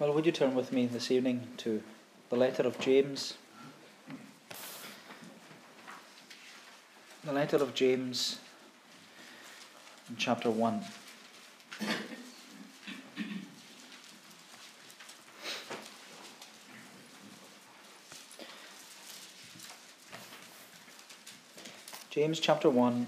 Well, 0.00 0.14
would 0.14 0.24
you 0.24 0.32
turn 0.32 0.54
with 0.54 0.72
me 0.72 0.86
this 0.86 1.10
evening 1.10 1.46
to 1.58 1.82
the 2.30 2.36
letter 2.36 2.62
of 2.62 2.78
James? 2.78 3.34
The 7.22 7.34
letter 7.34 7.58
of 7.58 7.74
James 7.74 8.38
in 10.08 10.16
chapter 10.16 10.48
1. 10.50 10.80
James 22.08 22.40
chapter 22.40 22.70
1, 22.70 23.06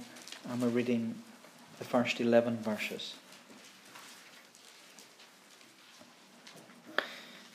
and 0.51 0.61
we're 0.61 0.69
reading 0.69 1.15
the 1.79 1.87
first 1.87 2.21
11 2.21 2.59
verses. 2.59 3.15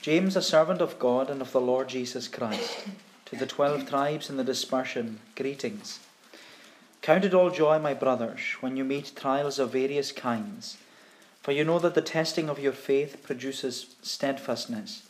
James, 0.08 0.38
a 0.38 0.42
servant 0.42 0.80
of 0.80 0.98
God 1.00 1.30
and 1.30 1.42
of 1.42 1.52
the 1.52 1.60
Lord 1.60 1.90
Jesus 1.90 2.30
Christ, 2.30 2.88
to 3.26 3.36
the 3.36 3.46
twelve 3.46 3.90
tribes 3.90 4.30
in 4.30 4.38
the 4.38 4.44
dispersion, 4.46 5.20
greetings. 5.36 6.00
Count 7.02 7.26
it 7.26 7.34
all 7.34 7.50
joy, 7.50 7.78
my 7.78 7.94
brothers, 7.94 8.40
when 8.62 8.78
you 8.78 8.86
meet 8.86 9.12
trials 9.18 9.60
of 9.60 9.74
various 9.74 10.14
kinds, 10.14 10.78
for 11.42 11.52
you 11.52 11.66
know 11.66 11.78
that 11.80 11.94
the 11.94 12.02
testing 12.02 12.48
of 12.48 12.58
your 12.58 12.72
faith 12.72 13.22
produces 13.22 13.98
steadfastness. 14.02 15.04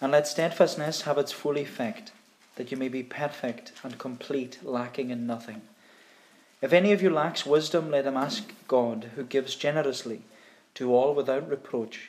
And 0.00 0.12
let 0.12 0.26
steadfastness 0.26 1.02
have 1.02 1.18
its 1.18 1.32
full 1.32 1.58
effect, 1.58 2.10
that 2.56 2.70
you 2.70 2.78
may 2.78 2.88
be 2.88 3.02
perfect 3.02 3.72
and 3.84 3.98
complete, 3.98 4.60
lacking 4.62 5.10
in 5.10 5.26
nothing. 5.26 5.60
If 6.62 6.72
any 6.72 6.92
of 6.92 7.02
you 7.02 7.10
lacks 7.10 7.44
wisdom, 7.44 7.90
let 7.90 8.06
him 8.06 8.16
ask 8.16 8.50
God, 8.66 9.10
who 9.14 9.24
gives 9.24 9.54
generously 9.56 10.22
to 10.76 10.94
all 10.94 11.14
without 11.14 11.50
reproach, 11.50 12.08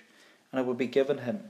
and 0.53 0.61
it 0.61 0.65
will 0.65 0.73
be 0.73 0.87
given 0.87 1.17
him. 1.17 1.49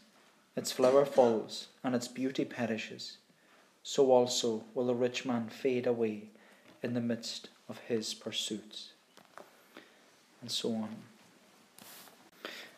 its 0.55 0.71
flower 0.71 1.05
falls, 1.05 1.67
and 1.83 1.95
its 1.95 2.07
beauty 2.07 2.45
perishes. 2.45 3.17
So 3.83 4.11
also 4.11 4.63
will 4.73 4.87
the 4.87 4.95
rich 4.95 5.25
man 5.25 5.47
fade 5.47 5.87
away 5.87 6.29
in 6.83 6.93
the 6.93 7.01
midst 7.01 7.49
of 7.69 7.79
his 7.79 8.13
pursuits. 8.13 8.91
And 10.41 10.51
so 10.51 10.73
on. 10.73 10.89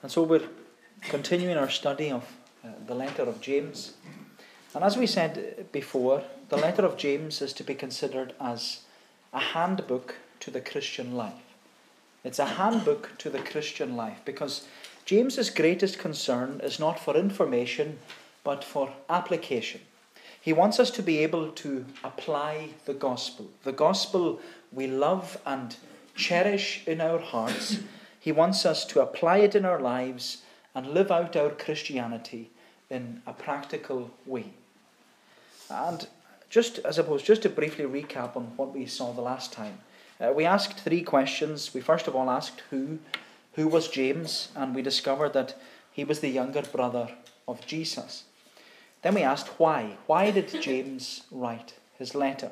And 0.02 0.12
so 0.12 0.24
we're 0.24 0.48
continuing 1.02 1.58
our 1.58 1.70
study 1.70 2.12
of 2.12 2.24
uh, 2.64 2.70
the 2.86 2.96
letter 2.96 3.24
of 3.24 3.42
James. 3.42 3.94
And 4.76 4.84
as 4.84 4.98
we 4.98 5.08
said 5.08 5.68
before, 5.72 6.24
the 6.50 6.58
letter 6.58 6.86
of 6.86 6.98
James 6.98 7.42
is 7.42 7.54
to 7.54 7.64
be 7.64 7.76
considered 7.76 8.34
as 8.40 8.82
a 9.34 9.40
handbook 9.40 10.16
to 10.42 10.52
the 10.52 10.62
Christian 10.62 11.16
life. 11.16 11.56
It's 12.24 12.40
a 12.40 12.46
handbook 12.46 13.18
to 13.20 13.30
the 13.30 13.40
Christian 13.40 13.96
life 13.96 14.20
because 14.24 14.68
James's 15.06 15.50
greatest 15.50 16.00
concern 16.00 16.62
is 16.64 16.80
not 16.80 17.00
for 17.00 17.16
information, 17.16 18.00
but 18.44 18.64
for 18.64 18.94
application. 19.10 19.82
He 20.40 20.54
wants 20.54 20.80
us 20.80 20.92
to 20.92 21.02
be 21.02 21.20
able 21.20 21.52
to 21.52 21.86
apply 22.04 22.70
the 22.86 22.94
gospel. 22.94 23.50
The 23.64 23.72
gospel 23.72 24.40
we 24.72 24.88
love 24.88 25.38
and 25.46 25.76
cherish 26.16 26.84
in 26.88 27.02
our 27.02 27.20
hearts. 27.20 27.80
He 28.20 28.32
wants 28.32 28.66
us 28.66 28.86
to 28.86 29.02
apply 29.02 29.38
it 29.38 29.56
in 29.56 29.66
our 29.66 29.80
lives 29.80 30.44
and 30.76 30.88
live 30.88 31.12
out 31.12 31.36
our 31.36 31.50
Christianity 31.50 32.50
in 32.90 33.22
a 33.28 33.34
practical 33.34 34.12
way. 34.26 34.54
And 35.70 36.08
just, 36.50 36.80
as 36.80 37.00
I 37.00 37.02
suppose, 37.04 37.24
just 37.24 37.42
to 37.44 37.50
briefly 37.50 37.86
recap 37.86 38.36
on 38.36 38.54
what 38.56 38.74
we 38.74 38.86
saw 38.86 39.12
the 39.12 39.22
last 39.22 39.52
time, 39.52 39.80
uh, 40.22 40.32
we 40.32 40.46
asked 40.46 40.80
three 40.80 41.02
questions. 41.02 41.74
We 41.74 41.82
first 41.82 42.08
of 42.08 42.16
all 42.16 42.30
asked 42.30 42.62
who 42.70 43.00
who 43.54 43.68
was 43.68 43.88
James, 43.88 44.50
and 44.56 44.74
we 44.74 44.82
discovered 44.82 45.34
that 45.34 45.56
he 45.92 46.04
was 46.04 46.20
the 46.20 46.30
younger 46.30 46.62
brother 46.64 47.10
of 47.48 47.66
Jesus. 47.66 48.24
Then 49.02 49.16
we 49.16 49.22
asked 49.22 49.60
why. 49.60 49.98
Why 50.08 50.32
did 50.32 50.62
James 50.62 51.24
write 51.32 51.74
his 51.98 52.16
letter? 52.16 52.52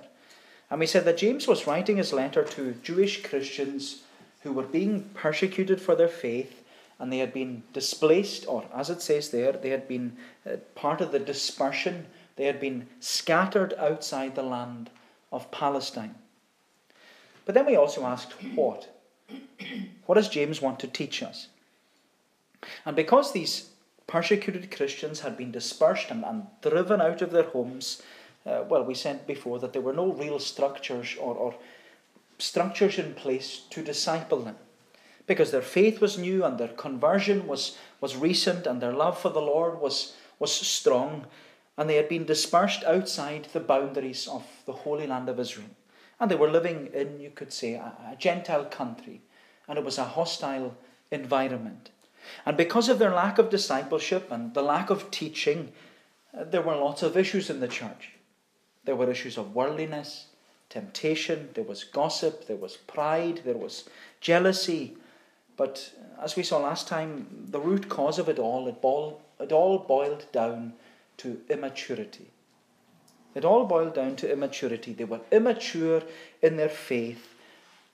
And 0.69 0.79
we 0.79 0.85
said 0.85 1.05
that 1.05 1.17
James 1.17 1.47
was 1.47 1.67
writing 1.67 1.97
his 1.97 2.13
letter 2.13 2.43
to 2.43 2.75
Jewish 2.83 3.23
Christians 3.23 4.03
who 4.43 4.53
were 4.53 4.63
being 4.63 5.09
persecuted 5.13 5.81
for 5.81 5.95
their 5.95 6.07
faith 6.07 6.61
and 7.01 7.11
they 7.11 7.17
had 7.17 7.33
been 7.33 7.63
displaced, 7.73 8.45
or 8.47 8.63
as 8.75 8.91
it 8.91 9.01
says 9.01 9.31
there, 9.31 9.53
they 9.53 9.71
had 9.71 9.87
been 9.87 10.15
uh, 10.45 10.57
part 10.75 11.01
of 11.01 11.11
the 11.11 11.19
dispersion, 11.19 12.05
they 12.35 12.45
had 12.45 12.59
been 12.59 12.87
scattered 12.99 13.73
outside 13.79 14.35
the 14.35 14.43
land 14.43 14.91
of 15.31 15.49
Palestine. 15.49 16.13
But 17.43 17.55
then 17.55 17.65
we 17.65 17.75
also 17.75 18.05
asked 18.05 18.33
what. 18.53 18.90
What 20.05 20.15
does 20.15 20.29
James 20.29 20.61
want 20.61 20.79
to 20.79 20.87
teach 20.87 21.23
us? 21.23 21.47
And 22.85 22.95
because 22.95 23.31
these 23.31 23.69
persecuted 24.07 24.75
Christians 24.75 25.21
had 25.21 25.37
been 25.37 25.51
dispersed 25.51 26.11
and, 26.11 26.23
and 26.23 26.47
driven 26.61 27.01
out 27.01 27.21
of 27.21 27.31
their 27.31 27.43
homes, 27.43 28.01
uh, 28.45 28.63
well, 28.67 28.83
we 28.83 28.93
said 28.93 29.25
before 29.27 29.59
that 29.59 29.73
there 29.73 29.81
were 29.81 29.93
no 29.93 30.11
real 30.11 30.39
structures 30.39 31.15
or, 31.19 31.35
or 31.35 31.55
structures 32.37 32.97
in 32.97 33.13
place 33.13 33.61
to 33.69 33.83
disciple 33.83 34.41
them. 34.41 34.57
Because 35.27 35.51
their 35.51 35.61
faith 35.61 36.01
was 36.01 36.17
new 36.17 36.43
and 36.43 36.57
their 36.57 36.67
conversion 36.67 37.47
was, 37.47 37.77
was 38.01 38.17
recent 38.17 38.65
and 38.65 38.81
their 38.81 38.93
love 38.93 39.19
for 39.19 39.29
the 39.29 39.41
Lord 39.41 39.79
was, 39.79 40.13
was 40.39 40.51
strong, 40.51 41.27
and 41.77 41.89
they 41.89 41.95
had 41.95 42.09
been 42.09 42.25
dispersed 42.25 42.83
outside 42.83 43.47
the 43.53 43.59
boundaries 43.59 44.27
of 44.27 44.43
the 44.65 44.73
Holy 44.73 45.07
Land 45.07 45.29
of 45.29 45.39
Israel. 45.39 45.69
And 46.21 46.29
they 46.29 46.35
were 46.35 46.51
living 46.51 46.89
in, 46.93 47.19
you 47.19 47.31
could 47.31 47.51
say, 47.51 47.73
a, 47.73 47.93
a 48.11 48.15
Gentile 48.15 48.65
country, 48.65 49.21
and 49.67 49.79
it 49.79 49.83
was 49.83 49.97
a 49.97 50.05
hostile 50.05 50.77
environment. 51.09 51.89
And 52.45 52.55
because 52.55 52.89
of 52.89 52.99
their 52.99 53.13
lack 53.13 53.39
of 53.39 53.49
discipleship 53.49 54.31
and 54.31 54.53
the 54.53 54.61
lack 54.61 54.91
of 54.91 55.09
teaching, 55.09 55.71
uh, 56.37 56.43
there 56.43 56.61
were 56.61 56.75
lots 56.75 57.01
of 57.01 57.17
issues 57.17 57.49
in 57.49 57.59
the 57.59 57.67
church. 57.67 58.11
There 58.85 58.95
were 58.95 59.09
issues 59.09 59.37
of 59.37 59.55
worldliness, 59.55 60.27
temptation, 60.69 61.49
there 61.53 61.63
was 61.63 61.83
gossip, 61.83 62.47
there 62.47 62.55
was 62.55 62.77
pride, 62.77 63.41
there 63.43 63.57
was 63.57 63.89
jealousy. 64.21 64.97
But 65.57 65.91
as 66.21 66.35
we 66.35 66.43
saw 66.43 66.59
last 66.59 66.87
time, 66.87 67.47
the 67.49 67.59
root 67.59 67.89
cause 67.89 68.19
of 68.19 68.29
it 68.29 68.39
all, 68.39 68.67
it, 68.67 69.51
all 69.51 69.79
boiled 69.79 70.25
down 70.31 70.73
to 71.17 71.41
immaturity. 71.49 72.30
It 73.33 73.45
all 73.45 73.65
boiled 73.65 73.95
down 73.95 74.15
to 74.17 74.31
immaturity. 74.31 74.93
They 74.93 75.05
were 75.05 75.21
immature 75.31 76.03
in 76.41 76.57
their 76.57 76.69
faith 76.69 77.33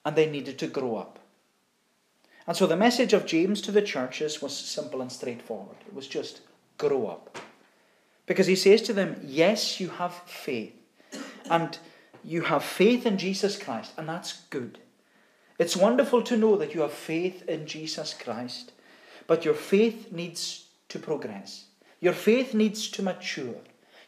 and 0.04 0.16
they 0.16 0.30
needed 0.30 0.58
to 0.60 0.68
grow 0.68 0.96
up. 0.96 1.20
And 2.48 2.56
so 2.56 2.66
the 2.66 2.78
message 2.78 3.12
of 3.14 3.26
James 3.26 3.62
to 3.62 3.72
the 3.72 3.82
churches 3.82 4.42
was 4.42 4.56
simple 4.56 5.02
and 5.02 5.12
straightforward. 5.12 5.76
It 5.86 5.94
was 5.94 6.08
just 6.08 6.42
grow 6.78 7.08
up. 7.08 7.38
Because 8.26 8.48
he 8.48 8.56
says 8.56 8.82
to 8.84 8.94
them, 8.94 9.20
Yes, 9.24 9.80
you 9.80 9.90
have 9.90 10.14
faith. 10.14 10.74
And 11.50 11.78
you 12.24 12.42
have 12.42 12.64
faith 12.64 13.06
in 13.06 13.18
Jesus 13.18 13.58
Christ, 13.58 13.94
and 13.98 14.08
that's 14.08 14.44
good. 14.50 14.80
It's 15.60 15.76
wonderful 15.76 16.22
to 16.24 16.38
know 16.38 16.56
that 16.58 16.74
you 16.74 16.82
have 16.82 16.94
faith 16.94 17.48
in 17.48 17.66
Jesus 17.66 18.14
Christ, 18.14 18.74
but 19.28 19.46
your 19.46 19.54
faith 19.54 20.12
needs 20.12 20.68
to 20.90 21.00
progress. 21.00 21.66
Your 22.00 22.14
faith 22.14 22.54
needs 22.54 22.90
to 22.92 23.02
mature. 23.02 23.56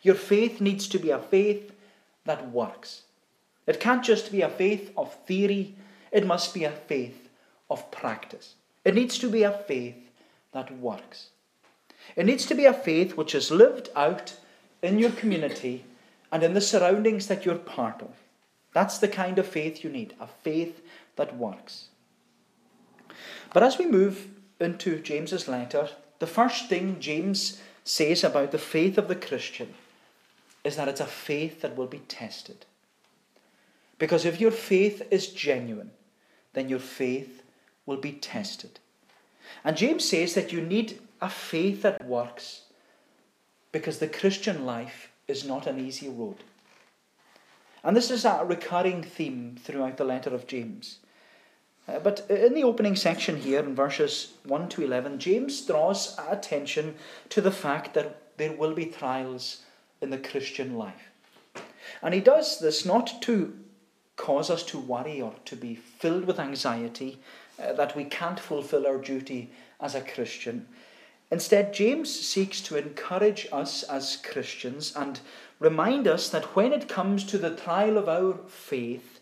Your 0.02 0.16
faith 0.16 0.62
needs 0.62 0.88
to 0.90 1.00
be 1.00 1.10
a 1.10 1.20
faith 1.20 1.74
that 2.26 2.52
works. 2.52 3.04
It 3.68 3.80
can't 3.80 4.04
just 4.04 4.32
be 4.32 4.42
a 4.42 4.50
faith 4.50 4.92
of 4.98 5.14
theory, 5.26 5.76
it 6.12 6.26
must 6.26 6.54
be 6.54 6.64
a 6.64 6.72
faith 6.72 7.30
of 7.70 7.92
practice. 7.92 8.56
It 8.84 8.96
needs 8.96 9.18
to 9.20 9.30
be 9.30 9.44
a 9.44 9.52
faith 9.52 10.10
that 10.54 10.76
works. 10.80 11.30
It 12.16 12.26
needs 12.26 12.46
to 12.48 12.56
be 12.56 12.66
a 12.66 12.74
faith 12.74 13.16
which 13.16 13.36
is 13.36 13.52
lived 13.52 13.90
out 13.96 14.34
in 14.82 14.98
your 14.98 15.12
community 15.12 15.86
and 16.32 16.44
in 16.44 16.54
the 16.54 16.62
surroundings 16.62 17.28
that 17.28 17.46
you're 17.46 17.56
part 17.56 18.02
of. 18.02 18.12
That's 18.74 18.98
the 18.98 19.08
kind 19.08 19.38
of 19.40 19.48
faith 19.48 19.84
you 19.84 19.90
need 19.90 20.14
a 20.20 20.28
faith 20.28 20.82
that 21.16 21.36
works. 21.36 21.90
But 23.54 23.64
as 23.64 23.78
we 23.78 23.86
move 23.86 24.28
into 24.60 25.00
James's 25.00 25.48
letter, 25.48 25.90
the 26.20 26.28
first 26.28 26.70
thing 26.70 27.00
James 27.00 27.62
says 27.84 28.24
about 28.24 28.52
the 28.52 28.58
faith 28.58 28.98
of 28.98 29.08
the 29.08 29.16
Christian 29.16 29.74
is 30.64 30.76
that 30.76 30.88
it's 30.88 31.02
a 31.02 31.06
faith 31.06 31.62
that 31.62 31.76
will 31.76 31.88
be 31.88 32.00
tested. 32.00 32.66
Because 33.98 34.26
if 34.26 34.40
your 34.40 34.52
faith 34.52 35.02
is 35.12 35.28
genuine, 35.28 35.92
then 36.54 36.70
your 36.70 36.80
faith 36.80 37.44
will 37.86 37.98
be 37.98 38.14
tested. 38.14 38.80
And 39.64 39.76
James 39.78 40.08
says 40.08 40.34
that 40.36 40.52
you 40.52 40.62
need 40.62 41.00
a 41.22 41.30
faith 41.30 41.82
that 41.82 42.06
works 42.06 42.62
because 43.72 44.00
the 44.00 44.08
Christian 44.08 44.66
life 44.66 45.10
is 45.28 45.46
not 45.46 45.68
an 45.68 45.80
easy 45.80 46.10
road. 46.10 46.38
And 47.84 47.96
this 47.96 48.12
is 48.12 48.26
a 48.26 48.44
recurring 48.46 49.04
theme 49.04 49.58
throughout 49.62 49.98
the 49.98 50.04
letter 50.04 50.32
of 50.32 50.48
James. 50.48 51.00
Uh, 51.88 52.00
but 52.00 52.30
in 52.30 52.54
the 52.54 52.64
opening 52.64 52.96
section 52.96 53.38
here, 53.38 53.60
in 53.60 53.76
verses 53.76 54.34
1 54.46 54.70
to 54.70 54.84
11, 54.84 55.20
James 55.20 55.62
draws 55.62 56.18
attention 56.30 56.96
to 57.30 57.42
the 57.42 57.52
fact 57.52 57.94
that 57.94 58.38
there 58.38 58.52
will 58.52 58.74
be 58.74 58.86
trials 58.86 59.64
in 60.02 60.10
the 60.10 60.18
Christian 60.18 60.78
life. 60.78 61.12
And 62.02 62.14
he 62.14 62.20
does 62.20 62.60
this 62.60 62.86
not 62.86 63.22
to 63.24 63.54
cause 64.16 64.50
us 64.50 64.64
to 64.64 64.78
worry 64.78 65.22
or 65.22 65.34
to 65.46 65.56
be 65.56 65.76
filled 65.76 66.26
with 66.26 66.40
anxiety 66.40 67.20
uh, 67.62 67.74
that 67.74 67.96
we 67.96 68.04
can't 68.04 68.40
fulfill 68.40 68.86
our 68.86 68.98
duty 68.98 69.50
as 69.80 69.96
a 69.96 70.02
Christian. 70.02 70.68
Instead, 71.32 71.74
James 71.74 72.12
seeks 72.12 72.60
to 72.62 72.78
encourage 72.78 73.48
us 73.52 73.84
as 73.84 74.18
Christians 74.18 74.94
and 74.96 75.20
remind 75.60 76.08
us 76.08 76.30
that 76.30 76.56
when 76.56 76.74
it 76.74 76.90
comes 76.90 77.24
to 77.26 77.38
the 77.38 77.56
trial 77.56 77.98
of 77.98 78.10
our 78.10 78.38
faith, 78.48 79.20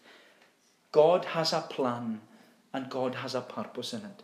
God 0.92 1.26
has 1.26 1.54
a 1.54 1.62
plan 1.62 2.22
and 2.74 2.90
God 2.90 3.16
has 3.16 3.36
a 3.36 3.42
purpose 3.42 3.94
in 3.94 4.02
it. 4.02 4.24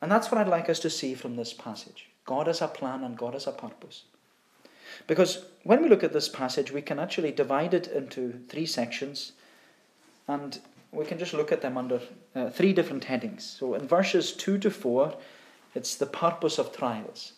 And 0.00 0.10
that's 0.10 0.30
what 0.30 0.40
I'd 0.40 0.48
like 0.48 0.68
us 0.68 0.78
to 0.80 0.90
see 0.90 1.14
from 1.14 1.36
this 1.36 1.52
passage. 1.52 2.10
God 2.24 2.46
has 2.46 2.62
a 2.62 2.68
plan 2.68 3.02
and 3.02 3.16
God 3.16 3.32
has 3.32 3.46
a 3.46 3.52
purpose. 3.52 4.04
Because 5.06 5.44
when 5.64 5.82
we 5.82 5.88
look 5.88 6.04
at 6.04 6.12
this 6.12 6.28
passage, 6.28 6.70
we 6.72 6.82
can 6.82 6.98
actually 6.98 7.32
divide 7.32 7.74
it 7.74 7.86
into 7.88 8.40
three 8.48 8.66
sections, 8.66 9.32
and 10.28 10.58
we 10.92 11.04
can 11.04 11.18
just 11.18 11.34
look 11.34 11.52
at 11.52 11.60
them 11.60 11.76
under 11.76 12.00
uh, 12.34 12.50
three 12.50 12.72
different 12.72 13.04
headings. 13.04 13.44
So 13.44 13.74
in 13.74 13.86
verses 13.86 14.32
2 14.32 14.58
to 14.58 14.70
4, 14.70 15.14
it's 15.74 15.96
the 15.96 16.06
purpose 16.06 16.58
of 16.58 16.74
trials. 16.74 17.32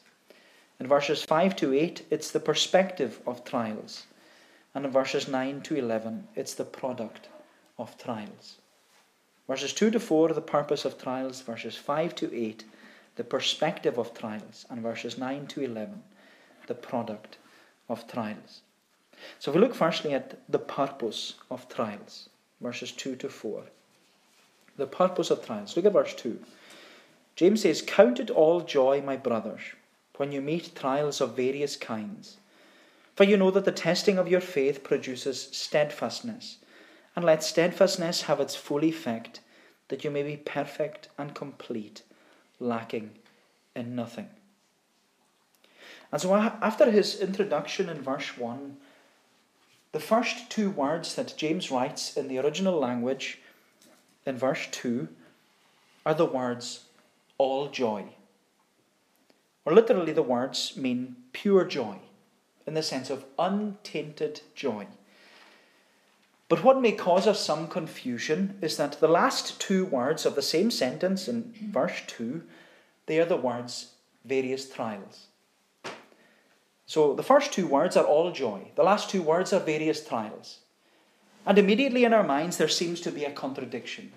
In 0.81 0.87
verses 0.87 1.25
5 1.25 1.57
to 1.57 1.75
8, 1.75 2.07
it's 2.11 2.31
the 2.31 2.41
perspective 2.41 3.21
of 3.27 3.45
trials. 3.45 4.07
And 4.75 4.85
in 4.85 4.93
verses 4.93 5.27
9 5.27 5.63
to 5.63 5.77
11, 5.77 6.29
it's 6.37 6.55
the 6.55 6.65
product 6.65 7.29
of 7.79 7.99
trials. 7.99 8.59
Verses 9.49 9.73
2 9.73 9.91
to 9.91 9.99
4, 9.99 10.35
the 10.35 10.41
purpose 10.41 10.85
of 10.85 10.97
trials. 10.97 11.41
Verses 11.41 11.75
5 11.75 12.15
to 12.17 12.33
8, 12.33 12.65
the 13.17 13.25
perspective 13.25 13.99
of 13.99 14.15
trials. 14.15 14.67
And 14.71 14.81
verses 14.81 15.19
9 15.19 15.49
to 15.49 15.63
11, 15.63 16.03
the 16.69 16.75
product 16.75 17.39
of 17.89 18.07
trials. 18.07 18.63
So 19.39 19.51
if 19.51 19.57
we 19.57 19.61
look 19.61 19.75
firstly 19.75 20.15
at 20.15 20.39
the 20.49 20.59
purpose 20.59 21.35
of 21.51 21.69
trials, 21.69 22.29
verses 22.61 22.93
2 22.93 23.17
to 23.17 23.29
4. 23.29 23.65
The 24.77 24.87
purpose 24.87 25.31
of 25.31 25.45
trials. 25.45 25.77
Look 25.77 25.87
at 25.87 25.93
verse 25.93 26.15
2. 26.15 26.39
James 27.35 27.63
says, 27.63 27.83
Count 27.83 28.21
it 28.21 28.31
all 28.31 28.61
joy, 28.61 29.01
my 29.01 29.17
brothers, 29.17 29.61
when 30.17 30.33
you 30.33 30.41
meet 30.41 30.75
trials 30.77 31.21
of 31.21 31.37
various 31.37 31.77
kinds. 31.77 32.37
For 33.17 33.25
you 33.25 33.37
know 33.37 33.51
that 33.51 33.65
the 33.65 33.73
testing 33.73 34.19
of 34.19 34.29
your 34.29 34.41
faith 34.41 34.85
produces 34.85 35.49
steadfastness. 35.51 36.59
And 37.17 37.25
let 37.25 37.43
steadfastness 37.43 38.23
have 38.23 38.39
its 38.39 38.55
full 38.55 38.85
effect, 38.85 39.41
that 39.89 40.05
you 40.05 40.11
may 40.11 40.23
be 40.23 40.37
perfect 40.37 41.09
and 41.19 41.35
complete, 41.35 42.03
lacking 42.61 43.11
in 43.75 43.97
nothing. 43.97 44.29
And 46.11 46.21
so, 46.21 46.35
after 46.35 46.91
his 46.91 47.21
introduction 47.21 47.89
in 47.89 48.01
verse 48.01 48.37
1, 48.39 48.77
the 49.93 50.01
first 50.01 50.51
two 50.51 50.71
words 50.71 51.15
that 51.15 51.37
James 51.37 51.71
writes 51.71 52.17
in 52.17 52.29
the 52.29 52.39
original 52.39 52.79
language 52.79 53.39
in 54.25 54.37
verse 54.37 54.67
2 54.71 55.09
are 56.07 56.15
the 56.15 56.25
words 56.25 56.85
all 57.37 57.69
joy. 57.69 58.05
Or 59.65 59.75
literally, 59.75 60.13
the 60.13 60.23
words 60.23 60.77
mean 60.77 61.17
pure 61.33 61.65
joy, 61.65 61.97
in 62.67 62.75
the 62.75 62.83
sense 62.83 63.11
of 63.11 63.27
untainted 63.39 64.41
joy. 64.55 64.87
But 66.49 66.65
what 66.65 66.81
may 66.81 66.93
cause 66.93 67.27
us 67.27 67.45
some 67.45 67.69
confusion 67.69 68.59
is 68.63 68.79
that 68.79 69.01
the 69.01 69.09
last 69.09 69.61
two 69.61 69.85
words 69.85 70.25
of 70.25 70.35
the 70.35 70.43
same 70.43 70.71
sentence 70.71 71.29
in 71.29 71.53
verse 71.71 72.01
2, 72.07 72.43
they 73.05 73.21
are 73.21 73.27
the 73.27 73.37
words 73.37 73.93
various 74.25 74.69
trials. 74.69 75.28
So 76.89 77.13
the 77.13 77.23
first 77.23 77.53
two 77.53 77.67
words 77.67 77.99
are 77.99 78.05
all 78.05 78.33
joy. 78.33 78.73
The 78.75 78.83
last 78.83 79.11
two 79.11 79.21
words 79.21 79.53
are 79.53 79.61
various 79.61 80.03
trials. 80.03 80.61
And 81.45 81.59
immediately 81.59 82.05
in 82.05 82.15
our 82.15 82.23
minds, 82.23 82.57
there 82.57 82.67
seems 82.67 83.03
to 83.03 83.13
be 83.13 83.27
a 83.27 83.31
contradiction. 83.31 84.11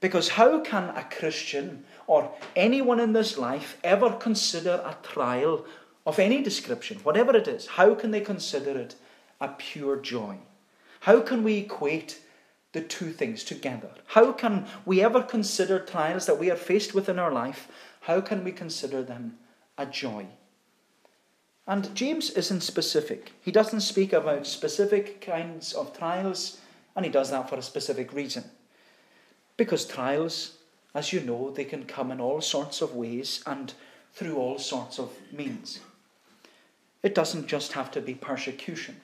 Because 0.00 0.30
how 0.30 0.60
can 0.62 0.88
a 0.96 1.04
Christian 1.04 1.84
or 2.08 2.32
anyone 2.56 2.98
in 2.98 3.12
this 3.12 3.38
life 3.38 3.78
ever 3.84 4.10
consider 4.10 4.82
a 4.84 4.96
trial 5.04 5.64
of 6.04 6.18
any 6.18 6.42
description, 6.42 6.98
whatever 7.04 7.36
it 7.36 7.46
is, 7.46 7.68
how 7.68 7.94
can 7.94 8.10
they 8.10 8.20
consider 8.20 8.76
it 8.76 8.96
a 9.40 9.48
pure 9.48 9.96
joy? 9.96 10.38
How 11.00 11.20
can 11.20 11.44
we 11.44 11.58
equate 11.58 12.20
the 12.72 12.80
two 12.80 13.12
things 13.12 13.44
together? 13.44 13.90
How 14.06 14.32
can 14.32 14.66
we 14.84 15.02
ever 15.02 15.22
consider 15.22 15.78
trials 15.78 16.26
that 16.26 16.38
we 16.40 16.50
are 16.50 16.56
faced 16.56 16.94
with 16.94 17.08
in 17.08 17.20
our 17.20 17.32
life, 17.32 17.68
how 18.00 18.20
can 18.20 18.42
we 18.42 18.50
consider 18.50 19.04
them 19.04 19.38
a 19.78 19.86
joy? 19.86 20.26
And 21.66 21.94
James 21.94 22.30
isn't 22.30 22.62
specific. 22.62 23.32
He 23.42 23.52
doesn't 23.52 23.82
speak 23.82 24.12
about 24.12 24.46
specific 24.46 25.20
kinds 25.20 25.72
of 25.72 25.96
trials, 25.96 26.58
and 26.96 27.04
he 27.04 27.10
does 27.10 27.30
that 27.30 27.48
for 27.48 27.56
a 27.56 27.62
specific 27.62 28.12
reason. 28.12 28.44
Because 29.56 29.84
trials, 29.84 30.56
as 30.94 31.12
you 31.12 31.20
know, 31.20 31.50
they 31.50 31.64
can 31.64 31.84
come 31.84 32.10
in 32.10 32.20
all 32.20 32.40
sorts 32.40 32.80
of 32.82 32.94
ways 32.94 33.42
and 33.46 33.72
through 34.12 34.36
all 34.36 34.58
sorts 34.58 34.98
of 34.98 35.10
means. 35.32 35.80
It 37.02 37.14
doesn't 37.14 37.46
just 37.46 37.72
have 37.72 37.90
to 37.92 38.00
be 38.00 38.14
persecution. 38.14 39.00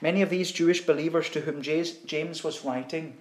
Many 0.00 0.22
of 0.22 0.30
these 0.30 0.52
Jewish 0.52 0.84
believers 0.84 1.28
to 1.30 1.40
whom 1.40 1.62
James 1.62 2.44
was 2.44 2.64
writing, 2.64 3.16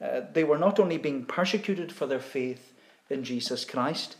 uh, 0.00 0.22
they 0.32 0.44
were 0.44 0.58
not 0.58 0.80
only 0.80 0.98
being 0.98 1.24
persecuted 1.24 1.92
for 1.92 2.06
their 2.06 2.20
faith 2.20 2.72
in 3.10 3.24
Jesus 3.24 3.64
Christ, 3.64 4.16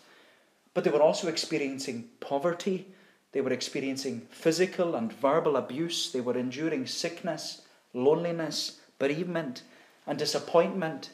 but 0.74 0.84
they 0.84 0.90
were 0.90 1.02
also 1.02 1.28
experiencing 1.28 2.08
poverty 2.20 2.86
they 3.32 3.40
were 3.40 3.52
experiencing 3.52 4.22
physical 4.30 4.94
and 4.94 5.12
verbal 5.12 5.56
abuse. 5.56 6.12
They 6.12 6.20
were 6.20 6.36
enduring 6.36 6.86
sickness, 6.86 7.62
loneliness, 7.94 8.80
bereavement, 8.98 9.62
and 10.06 10.18
disappointment. 10.18 11.10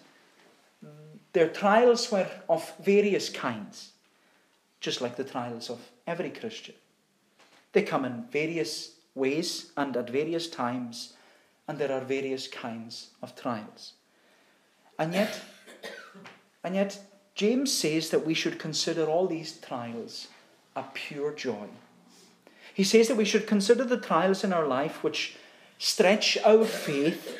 Their 1.32 1.49
trials 1.49 2.10
were 2.10 2.29
of 2.48 2.72
various 2.81 3.29
kinds, 3.29 3.93
just 4.81 5.01
like 5.01 5.17
the 5.17 5.25
trials 5.25 5.70
of 5.70 5.81
every 6.06 6.31
Christian. 6.31 6.75
They 7.72 7.82
come 7.82 8.05
in 8.05 8.25
various 8.31 8.96
ways 9.15 9.70
and 9.77 9.96
at 9.96 10.10
various 10.10 10.48
times, 10.48 11.13
and 11.69 11.79
there 11.79 11.93
are 11.93 12.01
various 12.01 12.48
kinds 12.48 13.10
of 13.22 13.37
trials. 13.37 13.93
And 14.98 15.15
yet, 15.15 15.41
and 16.65 16.75
yet, 16.75 16.98
James 17.37 17.72
says 17.72 18.10
that 18.10 18.27
we 18.27 18.34
should 18.34 18.58
consider 18.58 19.05
all 19.05 19.29
these 19.29 19.56
trials 19.60 20.27
a 20.75 20.84
pure 20.93 21.32
joy. 21.32 21.69
He 22.79 22.85
says 22.85 23.08
that 23.08 23.17
we 23.17 23.25
should 23.25 23.49
consider 23.49 23.82
the 23.82 23.99
trials 23.99 24.44
in 24.44 24.53
our 24.53 24.65
life 24.65 25.03
which 25.03 25.35
stretch 25.79 26.39
our 26.44 26.65
faith 26.65 27.37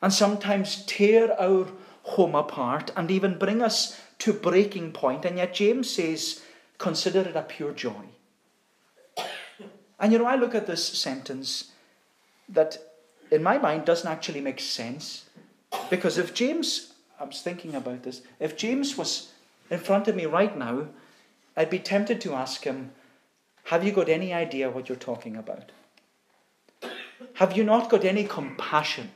and 0.00 0.12
sometimes 0.12 0.86
tear 0.86 1.34
our 1.40 1.66
home 2.04 2.36
apart 2.36 2.92
and 2.94 3.10
even 3.10 3.36
bring 3.36 3.62
us 3.62 4.00
to 4.20 4.32
breaking 4.32 4.92
point. 4.92 5.24
And 5.24 5.38
yet, 5.38 5.54
James 5.54 5.90
says, 5.90 6.40
consider 6.78 7.22
it 7.22 7.34
a 7.34 7.42
pure 7.42 7.72
joy. 7.72 8.04
And 9.98 10.12
you 10.12 10.20
know, 10.20 10.26
I 10.26 10.36
look 10.36 10.54
at 10.54 10.68
this 10.68 10.86
sentence 10.86 11.72
that 12.48 12.78
in 13.32 13.42
my 13.42 13.58
mind 13.58 13.86
doesn't 13.86 14.08
actually 14.08 14.40
make 14.40 14.60
sense. 14.60 15.24
Because 15.90 16.16
if 16.16 16.32
James, 16.32 16.92
I 17.18 17.24
was 17.24 17.42
thinking 17.42 17.74
about 17.74 18.04
this, 18.04 18.22
if 18.38 18.56
James 18.56 18.96
was 18.96 19.32
in 19.68 19.80
front 19.80 20.06
of 20.06 20.14
me 20.14 20.26
right 20.26 20.56
now, 20.56 20.86
I'd 21.56 21.70
be 21.70 21.80
tempted 21.80 22.20
to 22.20 22.34
ask 22.34 22.62
him, 22.62 22.92
have 23.66 23.82
you 23.82 23.90
got 23.90 24.08
any 24.08 24.32
idea 24.32 24.70
what 24.70 24.88
you're 24.88 24.96
talking 24.96 25.36
about? 25.36 25.72
Have 27.34 27.56
you 27.56 27.64
not 27.64 27.90
got 27.90 28.04
any 28.04 28.22
compassion? 28.22 29.10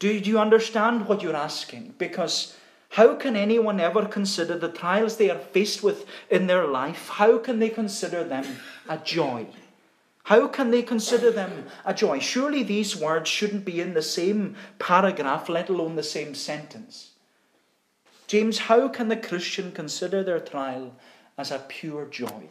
Do 0.00 0.12
you 0.12 0.38
understand 0.40 1.06
what 1.06 1.22
you're 1.22 1.36
asking? 1.36 1.94
Because 1.98 2.56
how 2.90 3.14
can 3.14 3.36
anyone 3.36 3.78
ever 3.78 4.06
consider 4.06 4.58
the 4.58 4.72
trials 4.72 5.16
they 5.16 5.30
are 5.30 5.38
faced 5.38 5.84
with 5.84 6.04
in 6.28 6.48
their 6.48 6.66
life? 6.66 7.08
How 7.10 7.38
can 7.38 7.60
they 7.60 7.68
consider 7.68 8.24
them 8.24 8.44
a 8.88 8.98
joy? 8.98 9.46
How 10.24 10.48
can 10.48 10.72
they 10.72 10.82
consider 10.82 11.30
them 11.30 11.66
a 11.84 11.94
joy? 11.94 12.18
Surely 12.18 12.64
these 12.64 12.96
words 12.96 13.30
shouldn't 13.30 13.64
be 13.64 13.80
in 13.80 13.94
the 13.94 14.02
same 14.02 14.56
paragraph, 14.80 15.48
let 15.48 15.68
alone 15.68 15.94
the 15.94 16.02
same 16.02 16.34
sentence. 16.34 17.10
James, 18.26 18.58
how 18.58 18.88
can 18.88 19.08
the 19.08 19.16
Christian 19.16 19.70
consider 19.70 20.24
their 20.24 20.40
trial 20.40 20.96
as 21.38 21.52
a 21.52 21.60
pure 21.60 22.06
joy? 22.06 22.48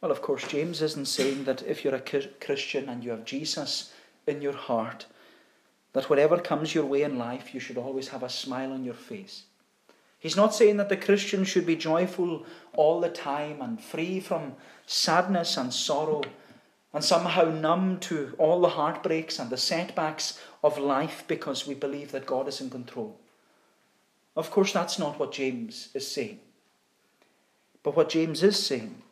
Well, 0.00 0.10
of 0.10 0.22
course, 0.22 0.46
James 0.46 0.82
isn't 0.82 1.08
saying 1.08 1.44
that 1.44 1.62
if 1.62 1.84
you're 1.84 1.94
a 1.94 2.00
Christian 2.40 2.88
and 2.88 3.02
you 3.02 3.10
have 3.10 3.24
Jesus 3.24 3.92
in 4.26 4.42
your 4.42 4.52
heart, 4.52 5.06
that 5.94 6.10
whatever 6.10 6.38
comes 6.38 6.74
your 6.74 6.84
way 6.84 7.02
in 7.02 7.18
life, 7.18 7.54
you 7.54 7.60
should 7.60 7.78
always 7.78 8.08
have 8.08 8.22
a 8.22 8.28
smile 8.28 8.72
on 8.72 8.84
your 8.84 8.94
face. 8.94 9.44
He's 10.18 10.36
not 10.36 10.54
saying 10.54 10.76
that 10.76 10.88
the 10.88 10.96
Christian 10.96 11.44
should 11.44 11.66
be 11.66 11.76
joyful 11.76 12.44
all 12.74 13.00
the 13.00 13.08
time 13.08 13.62
and 13.62 13.80
free 13.80 14.20
from 14.20 14.54
sadness 14.86 15.56
and 15.56 15.72
sorrow 15.72 16.22
and 16.92 17.04
somehow 17.04 17.44
numb 17.44 17.98
to 18.00 18.34
all 18.38 18.60
the 18.60 18.70
heartbreaks 18.70 19.38
and 19.38 19.50
the 19.50 19.56
setbacks 19.56 20.40
of 20.62 20.78
life 20.78 21.24
because 21.26 21.66
we 21.66 21.74
believe 21.74 22.12
that 22.12 22.26
God 22.26 22.48
is 22.48 22.60
in 22.60 22.70
control. 22.70 23.18
Of 24.34 24.50
course, 24.50 24.72
that's 24.72 24.98
not 24.98 25.18
what 25.18 25.32
James 25.32 25.88
is 25.94 26.06
saying. 26.06 26.40
But 27.82 27.96
what 27.96 28.10
James 28.10 28.42
is 28.42 28.64
saying 28.64 29.02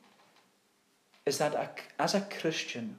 is 1.26 1.38
that 1.38 1.80
as 1.98 2.14
a 2.14 2.20
Christian, 2.20 2.96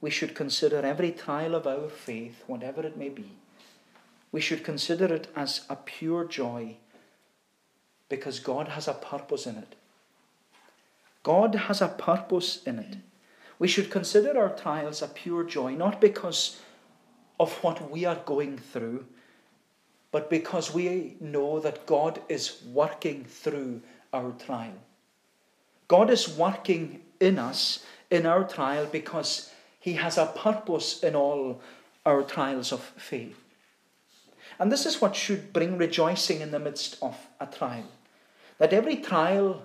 we 0.00 0.10
should 0.10 0.34
consider 0.34 0.78
every 0.78 1.12
trial 1.12 1.54
of 1.54 1.66
our 1.66 1.88
faith, 1.88 2.42
whatever 2.46 2.86
it 2.86 2.96
may 2.96 3.10
be, 3.10 3.36
we 4.32 4.40
should 4.40 4.64
consider 4.64 5.12
it 5.12 5.28
as 5.36 5.66
a 5.68 5.76
pure 5.76 6.24
joy 6.24 6.76
because 8.08 8.40
God 8.40 8.68
has 8.68 8.88
a 8.88 8.94
purpose 8.94 9.46
in 9.46 9.56
it. 9.56 9.74
God 11.22 11.54
has 11.54 11.82
a 11.82 11.88
purpose 11.88 12.62
in 12.64 12.78
it. 12.78 12.96
We 13.58 13.68
should 13.68 13.90
consider 13.90 14.38
our 14.38 14.56
trials 14.56 15.02
a 15.02 15.08
pure 15.08 15.44
joy, 15.44 15.74
not 15.74 16.00
because 16.00 16.60
of 17.38 17.52
what 17.62 17.90
we 17.90 18.06
are 18.06 18.22
going 18.24 18.56
through, 18.56 19.04
but 20.12 20.30
because 20.30 20.72
we 20.72 21.16
know 21.20 21.60
that 21.60 21.86
God 21.86 22.20
is 22.28 22.62
working 22.72 23.24
through 23.24 23.82
our 24.12 24.32
trial. 24.32 24.78
God 25.88 26.10
is 26.10 26.28
working 26.28 27.02
in 27.20 27.38
us 27.38 27.84
in 28.10 28.26
our 28.26 28.44
trial 28.44 28.86
because 28.90 29.52
He 29.78 29.94
has 29.94 30.18
a 30.18 30.26
purpose 30.26 31.02
in 31.02 31.14
all 31.14 31.60
our 32.04 32.22
trials 32.22 32.72
of 32.72 32.80
faith. 32.80 33.36
And 34.58 34.70
this 34.70 34.84
is 34.84 35.00
what 35.00 35.16
should 35.16 35.52
bring 35.52 35.78
rejoicing 35.78 36.40
in 36.40 36.50
the 36.50 36.58
midst 36.58 36.98
of 37.00 37.16
a 37.40 37.46
trial. 37.46 37.86
That 38.58 38.72
every 38.72 38.96
trial, 38.96 39.62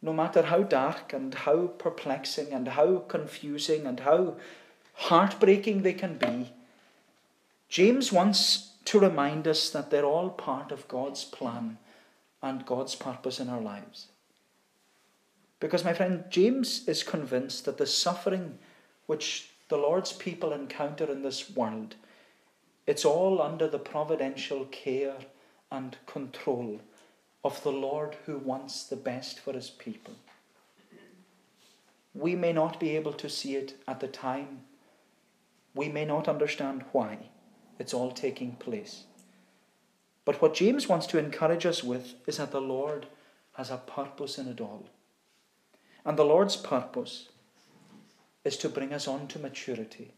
no 0.00 0.12
matter 0.12 0.42
how 0.42 0.62
dark 0.62 1.12
and 1.12 1.34
how 1.34 1.66
perplexing 1.66 2.52
and 2.52 2.68
how 2.68 2.98
confusing 3.08 3.86
and 3.86 4.00
how 4.00 4.36
heartbreaking 4.94 5.82
they 5.82 5.92
can 5.92 6.16
be, 6.16 6.52
James 7.68 8.12
wants 8.12 8.70
to 8.86 9.00
remind 9.00 9.48
us 9.48 9.68
that 9.70 9.90
they're 9.90 10.04
all 10.04 10.30
part 10.30 10.72
of 10.72 10.88
God's 10.88 11.24
plan 11.24 11.78
and 12.42 12.64
God's 12.64 12.94
purpose 12.94 13.40
in 13.40 13.48
our 13.48 13.60
lives. 13.60 14.06
Because, 15.60 15.84
my 15.84 15.94
friend, 15.94 16.24
James 16.28 16.86
is 16.86 17.02
convinced 17.02 17.64
that 17.64 17.78
the 17.78 17.86
suffering 17.86 18.58
which 19.06 19.50
the 19.68 19.76
Lord's 19.76 20.12
people 20.12 20.52
encounter 20.52 21.10
in 21.10 21.22
this 21.22 21.50
world, 21.50 21.96
it's 22.86 23.04
all 23.04 23.40
under 23.40 23.66
the 23.66 23.78
providential 23.78 24.66
care 24.66 25.16
and 25.72 25.96
control 26.06 26.80
of 27.44 27.62
the 27.62 27.72
Lord 27.72 28.16
who 28.26 28.38
wants 28.38 28.84
the 28.84 28.96
best 28.96 29.40
for 29.40 29.52
his 29.52 29.70
people. 29.70 30.14
We 32.14 32.34
may 32.34 32.52
not 32.52 32.80
be 32.80 32.96
able 32.96 33.12
to 33.14 33.28
see 33.28 33.56
it 33.56 33.74
at 33.86 34.00
the 34.00 34.08
time. 34.08 34.60
We 35.74 35.88
may 35.88 36.04
not 36.04 36.28
understand 36.28 36.84
why 36.92 37.30
it's 37.78 37.92
all 37.94 38.10
taking 38.10 38.56
place. 38.56 39.04
But 40.24 40.40
what 40.40 40.54
James 40.54 40.88
wants 40.88 41.06
to 41.08 41.18
encourage 41.18 41.66
us 41.66 41.84
with 41.84 42.14
is 42.26 42.38
that 42.38 42.52
the 42.52 42.60
Lord 42.60 43.06
has 43.52 43.70
a 43.70 43.76
purpose 43.76 44.38
in 44.38 44.48
it 44.48 44.60
all. 44.60 44.88
And 46.06 46.16
the 46.16 46.24
Lord's 46.24 46.56
purpose 46.56 47.28
is 48.44 48.56
to 48.58 48.68
bring 48.68 48.92
us 48.92 49.08
on 49.08 49.26
to 49.26 49.40
maturity. 49.40 50.14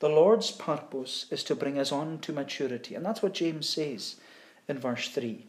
The 0.00 0.10
Lord's 0.10 0.50
purpose 0.50 1.24
is 1.30 1.42
to 1.44 1.56
bring 1.56 1.78
us 1.78 1.90
on 1.90 2.18
to 2.18 2.32
maturity. 2.34 2.94
And 2.94 3.04
that's 3.04 3.22
what 3.22 3.32
James 3.32 3.66
says 3.66 4.16
in 4.68 4.78
verse 4.78 5.08
3. 5.08 5.46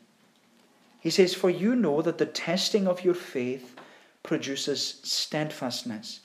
He 1.02 1.10
says, 1.10 1.36
For 1.36 1.50
you 1.50 1.76
know 1.76 2.02
that 2.02 2.18
the 2.18 2.26
testing 2.26 2.88
of 2.88 3.04
your 3.04 3.14
faith 3.14 3.76
produces 4.24 5.02
steadfastness. 5.04 6.22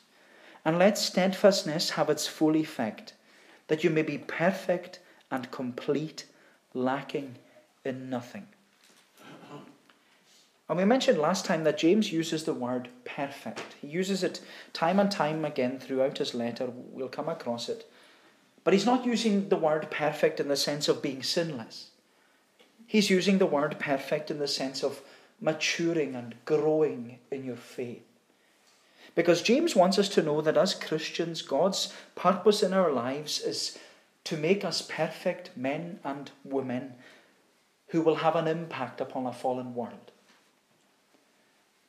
And 0.64 0.78
let 0.78 0.96
steadfastness 0.96 1.90
have 1.90 2.08
its 2.08 2.28
full 2.28 2.56
effect, 2.56 3.12
that 3.66 3.82
you 3.82 3.90
may 3.90 4.02
be 4.02 4.18
perfect 4.18 5.00
and 5.32 5.50
complete, 5.50 6.26
lacking 6.72 7.36
in 7.84 8.08
nothing. 8.08 8.46
And 10.68 10.78
we 10.78 10.84
mentioned 10.84 11.18
last 11.18 11.44
time 11.44 11.64
that 11.64 11.78
James 11.78 12.10
uses 12.10 12.44
the 12.44 12.54
word 12.54 12.88
perfect. 13.04 13.74
He 13.82 13.88
uses 13.88 14.22
it 14.22 14.40
time 14.72 14.98
and 14.98 15.10
time 15.10 15.44
again 15.44 15.78
throughout 15.78 16.18
his 16.18 16.34
letter. 16.34 16.68
We'll 16.70 17.08
come 17.08 17.28
across 17.28 17.68
it. 17.68 17.90
But 18.64 18.72
he's 18.72 18.86
not 18.86 19.04
using 19.04 19.50
the 19.50 19.56
word 19.56 19.90
perfect 19.90 20.40
in 20.40 20.48
the 20.48 20.56
sense 20.56 20.88
of 20.88 21.02
being 21.02 21.22
sinless. 21.22 21.90
He's 22.86 23.10
using 23.10 23.38
the 23.38 23.46
word 23.46 23.78
perfect 23.78 24.30
in 24.30 24.38
the 24.38 24.48
sense 24.48 24.82
of 24.82 25.02
maturing 25.38 26.14
and 26.14 26.34
growing 26.46 27.18
in 27.30 27.44
your 27.44 27.56
faith. 27.56 28.02
Because 29.14 29.42
James 29.42 29.76
wants 29.76 29.98
us 29.98 30.08
to 30.10 30.22
know 30.22 30.40
that 30.40 30.56
as 30.56 30.74
Christians, 30.74 31.42
God's 31.42 31.92
purpose 32.14 32.62
in 32.62 32.72
our 32.72 32.90
lives 32.90 33.40
is 33.40 33.78
to 34.24 34.36
make 34.36 34.64
us 34.64 34.82
perfect 34.82 35.54
men 35.56 36.00
and 36.02 36.30
women 36.42 36.94
who 37.88 38.00
will 38.00 38.16
have 38.16 38.34
an 38.34 38.48
impact 38.48 39.00
upon 39.00 39.26
a 39.26 39.32
fallen 39.32 39.74
world. 39.74 40.03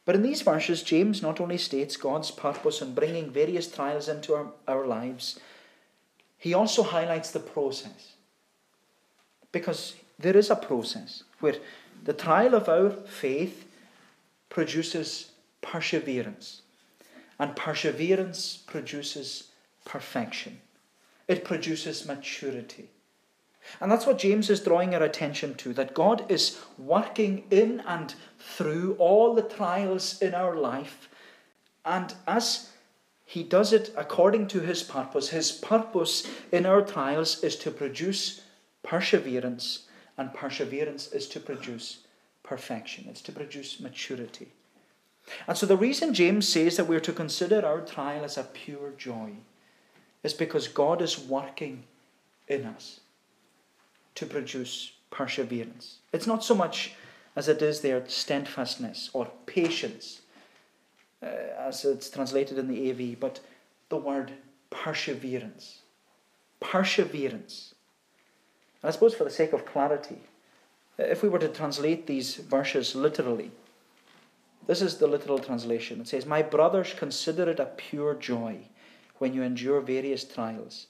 But 0.05 0.15
in 0.15 0.21
these 0.21 0.43
verses, 0.43 0.83
James 0.83 1.21
not 1.21 1.41
only 1.41 1.57
states 1.57 1.97
God's 1.97 2.29
purpose 2.29 2.81
in 2.81 2.93
bringing 2.93 3.31
various 3.31 3.67
trials 3.67 4.07
into 4.07 4.35
our, 4.35 4.47
our 4.67 4.85
lives, 4.85 5.39
he 6.37 6.53
also 6.53 6.83
highlights 6.83 7.31
the 7.31 7.39
process. 7.39 8.13
Because 9.51 9.95
there 10.19 10.37
is 10.37 10.51
a 10.51 10.55
process 10.55 11.23
where 11.39 11.55
the 12.03 12.13
trial 12.13 12.53
of 12.53 12.69
our 12.69 12.91
faith 12.91 13.65
produces 14.49 15.31
perseverance, 15.61 16.61
and 17.39 17.55
perseverance 17.55 18.57
produces 18.57 19.49
perfection, 19.85 20.61
it 21.27 21.43
produces 21.43 22.05
maturity. 22.05 22.89
And 23.81 23.91
that's 23.91 24.05
what 24.05 24.19
James 24.19 24.49
is 24.49 24.61
drawing 24.61 24.95
our 24.95 25.03
attention 25.03 25.55
to 25.55 25.73
that 25.73 25.93
God 25.93 26.29
is 26.31 26.59
working 26.77 27.43
in 27.49 27.81
and 27.81 28.13
through 28.39 28.95
all 28.99 29.33
the 29.33 29.41
trials 29.41 30.21
in 30.21 30.33
our 30.33 30.55
life. 30.55 31.09
And 31.83 32.13
as 32.27 32.69
he 33.25 33.43
does 33.43 33.73
it 33.73 33.93
according 33.97 34.47
to 34.49 34.59
his 34.59 34.83
purpose, 34.83 35.29
his 35.29 35.51
purpose 35.51 36.27
in 36.51 36.65
our 36.65 36.81
trials 36.81 37.43
is 37.43 37.55
to 37.57 37.71
produce 37.71 38.41
perseverance, 38.83 39.87
and 40.17 40.33
perseverance 40.33 41.11
is 41.11 41.27
to 41.29 41.39
produce 41.39 42.05
perfection, 42.43 43.05
it's 43.09 43.21
to 43.21 43.31
produce 43.31 43.79
maturity. 43.79 44.47
And 45.47 45.57
so 45.57 45.65
the 45.65 45.75
reason 45.75 46.13
James 46.13 46.47
says 46.47 46.77
that 46.77 46.85
we're 46.85 46.99
to 46.99 47.11
consider 47.11 47.65
our 47.65 47.81
trial 47.81 48.23
as 48.23 48.37
a 48.37 48.43
pure 48.43 48.91
joy 48.95 49.31
is 50.21 50.35
because 50.35 50.67
God 50.67 51.01
is 51.01 51.17
working 51.17 51.83
in 52.47 52.65
us 52.65 52.99
to 54.15 54.25
produce 54.25 54.93
perseverance. 55.11 55.97
It's 56.11 56.27
not 56.27 56.43
so 56.43 56.55
much 56.55 56.93
as 57.35 57.47
it 57.47 57.61
is 57.61 57.81
their 57.81 58.07
steadfastness 58.07 59.09
or 59.13 59.29
patience, 59.45 60.21
uh, 61.21 61.27
as 61.57 61.85
it's 61.85 62.09
translated 62.09 62.57
in 62.57 62.67
the 62.67 62.89
AV, 62.89 63.19
but 63.19 63.39
the 63.89 63.97
word 63.97 64.31
perseverance. 64.69 65.79
Perseverance. 66.59 67.75
And 68.81 68.89
I 68.89 68.91
suppose 68.91 69.13
for 69.13 69.25
the 69.25 69.29
sake 69.29 69.53
of 69.53 69.65
clarity, 69.65 70.19
if 70.97 71.21
we 71.21 71.29
were 71.29 71.39
to 71.39 71.49
translate 71.49 72.07
these 72.07 72.35
verses 72.35 72.95
literally, 72.95 73.51
this 74.67 74.81
is 74.81 74.97
the 74.97 75.07
literal 75.07 75.39
translation. 75.39 76.01
It 76.01 76.07
says, 76.07 76.25
My 76.25 76.41
brothers, 76.41 76.93
consider 76.97 77.49
it 77.49 77.59
a 77.59 77.65
pure 77.65 78.15
joy 78.15 78.57
when 79.17 79.33
you 79.33 79.43
endure 79.43 79.81
various 79.81 80.23
trials 80.23 80.87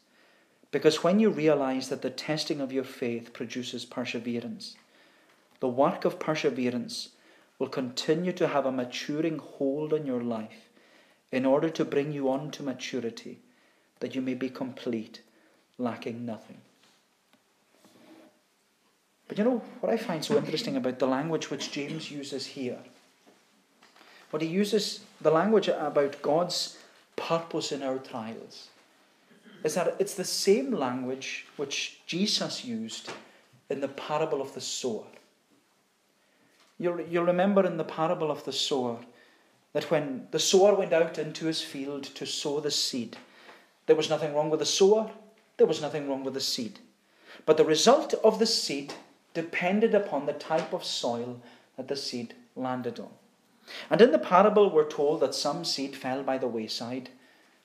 because 0.76 1.02
when 1.06 1.22
you 1.22 1.30
realize 1.30 1.88
that 1.88 2.02
the 2.02 2.10
testing 2.10 2.60
of 2.60 2.74
your 2.74 2.84
faith 2.84 3.32
produces 3.32 3.86
perseverance, 3.86 4.76
the 5.62 5.70
work 5.70 6.04
of 6.04 6.20
perseverance 6.20 7.12
will 7.58 7.70
continue 7.70 8.34
to 8.34 8.50
have 8.50 8.66
a 8.66 8.74
maturing 8.74 9.38
hold 9.38 9.94
on 9.94 10.06
your 10.06 10.22
life 10.22 10.68
in 11.32 11.46
order 11.46 11.70
to 11.70 11.86
bring 11.86 12.12
you 12.12 12.30
on 12.30 12.52
to 12.52 12.62
maturity, 12.62 13.40
that 14.02 14.16
you 14.16 14.22
may 14.22 14.34
be 14.34 14.50
complete, 14.50 15.22
lacking 15.78 16.26
nothing. 16.26 16.58
But 19.30 19.38
you 19.38 19.46
know 19.46 19.62
what 19.80 19.94
I 19.94 19.96
find 19.96 20.26
so 20.26 20.36
interesting 20.36 20.76
about 20.76 21.00
the 21.00 21.08
language 21.08 21.50
which 21.50 21.72
James 21.72 22.12
uses 22.12 22.48
here? 22.48 22.80
What 24.30 24.42
he 24.42 24.50
uses, 24.50 25.00
the 25.22 25.32
language 25.32 25.70
about 25.70 26.22
God's 26.22 26.78
purpose 27.16 27.72
in 27.72 27.82
our 27.82 27.98
trials 27.98 28.68
is 29.64 29.76
that 29.76 29.96
it's 30.00 30.16
the 30.16 30.24
same 30.24 30.72
language 30.72 31.48
which 31.56 32.02
Jesus 32.06 32.64
used 32.64 33.12
in 33.70 33.82
the 33.82 33.88
parable 33.88 34.42
of 34.42 34.54
the 34.54 34.62
sower. 34.62 35.06
You'll, 36.78 37.02
you'll 37.02 37.26
remember 37.26 37.66
in 37.66 37.78
the 37.78 37.84
parable 37.84 38.30
of 38.30 38.44
the 38.44 38.52
sower 38.52 39.00
that 39.74 39.90
when 39.90 40.28
the 40.32 40.40
sower 40.40 40.76
went 40.76 40.94
out 40.94 41.18
into 41.18 41.46
his 41.46 41.62
field 41.62 42.04
to 42.04 42.26
sow 42.26 42.60
the 42.60 42.72
seed, 42.72 43.18
there 43.86 43.96
was 43.96 44.10
nothing 44.10 44.34
wrong 44.34 44.50
with 44.50 44.60
the 44.60 44.66
sower, 44.66 45.12
there 45.58 45.68
was 45.68 45.82
nothing 45.82 46.10
wrong 46.10 46.24
with 46.24 46.34
the 46.34 46.42
seed. 46.42 46.80
But 47.46 47.58
the 47.58 47.66
result 47.66 48.14
of 48.24 48.40
the 48.40 48.46
seed 48.46 48.94
depended 49.34 49.94
upon 49.94 50.26
the 50.26 50.34
type 50.34 50.74
of 50.74 50.84
soil 50.84 51.42
that 51.78 51.88
the 51.88 51.96
seed 51.96 52.34
landed 52.56 53.00
on. 53.00 53.10
And 53.90 54.02
in 54.02 54.12
the 54.12 54.20
parable, 54.20 54.70
we're 54.70 54.90
told 54.90 55.22
that 55.22 55.36
some 55.36 55.66
seed 55.66 55.96
fell 55.96 56.24
by 56.24 56.38
the 56.38 56.48
wayside, 56.48 57.10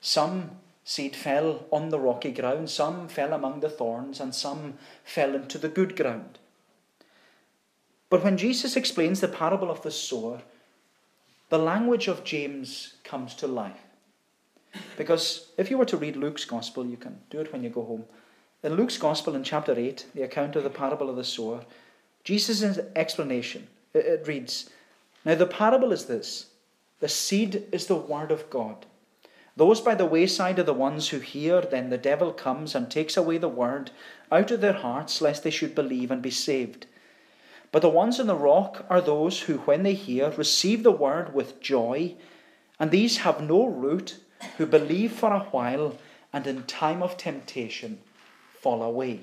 some 0.00 0.52
seed 0.84 1.14
fell 1.14 1.66
on 1.70 1.90
the 1.90 2.00
rocky 2.00 2.30
ground, 2.30 2.70
some 2.70 3.08
fell 3.08 3.32
among 3.32 3.60
the 3.60 3.68
thorns, 3.68 4.20
and 4.20 4.34
some 4.34 4.74
fell 5.04 5.34
into 5.34 5.58
the 5.58 5.68
good 5.68 5.96
ground. 5.96 6.38
But 8.08 8.24
when 8.24 8.36
Jesus 8.36 8.76
explains 8.76 9.20
the 9.20 9.28
parable 9.28 9.70
of 9.70 9.82
the 9.82 9.90
sower, 9.90 10.42
the 11.48 11.58
language 11.58 12.08
of 12.08 12.24
James 12.24 12.94
comes 13.04 13.34
to 13.36 13.46
life. 13.46 13.80
Because 14.96 15.48
if 15.56 15.70
you 15.70 15.78
were 15.78 15.86
to 15.86 15.96
read 15.96 16.16
Luke's 16.16 16.44
Gospel, 16.44 16.86
you 16.86 16.96
can 16.96 17.18
do 17.30 17.40
it 17.40 17.52
when 17.52 17.62
you 17.62 17.70
go 17.70 17.84
home. 17.84 18.04
In 18.62 18.74
Luke's 18.74 18.98
Gospel, 18.98 19.34
in 19.34 19.42
chapter 19.42 19.78
8, 19.78 20.06
the 20.14 20.22
account 20.22 20.54
of 20.54 20.64
the 20.64 20.70
parable 20.70 21.08
of 21.08 21.16
the 21.16 21.24
sower, 21.24 21.64
Jesus' 22.24 22.78
explanation, 22.94 23.66
it 23.94 24.26
reads 24.26 24.70
Now 25.24 25.34
the 25.34 25.46
parable 25.46 25.92
is 25.92 26.06
this 26.06 26.46
the 27.00 27.08
seed 27.08 27.64
is 27.72 27.86
the 27.86 27.96
word 27.96 28.30
of 28.30 28.50
God. 28.50 28.86
Those 29.56 29.80
by 29.80 29.94
the 29.94 30.06
wayside 30.06 30.58
are 30.58 30.64
the 30.64 30.72
ones 30.72 31.08
who 31.08 31.18
hear, 31.18 31.60
then 31.60 31.90
the 31.90 31.98
devil 31.98 32.32
comes 32.32 32.74
and 32.74 32.90
takes 32.90 33.16
away 33.16 33.36
the 33.38 33.48
word 33.48 33.90
out 34.30 34.50
of 34.50 34.60
their 34.60 34.72
hearts, 34.72 35.20
lest 35.20 35.42
they 35.42 35.50
should 35.50 35.74
believe 35.74 36.10
and 36.10 36.22
be 36.22 36.30
saved. 36.30 36.86
But 37.72 37.82
the 37.82 37.88
ones 37.88 38.18
on 38.18 38.26
the 38.26 38.34
rock 38.34 38.84
are 38.88 39.00
those 39.00 39.42
who, 39.42 39.58
when 39.58 39.82
they 39.82 39.94
hear, 39.94 40.30
receive 40.30 40.82
the 40.82 40.90
word 40.90 41.34
with 41.34 41.60
joy, 41.60 42.14
and 42.78 42.90
these 42.90 43.18
have 43.18 43.42
no 43.42 43.66
root, 43.66 44.16
who 44.56 44.66
believe 44.66 45.12
for 45.12 45.32
a 45.32 45.40
while, 45.50 45.98
and 46.32 46.46
in 46.46 46.62
time 46.62 47.02
of 47.02 47.16
temptation 47.16 47.98
fall 48.60 48.82
away. 48.82 49.20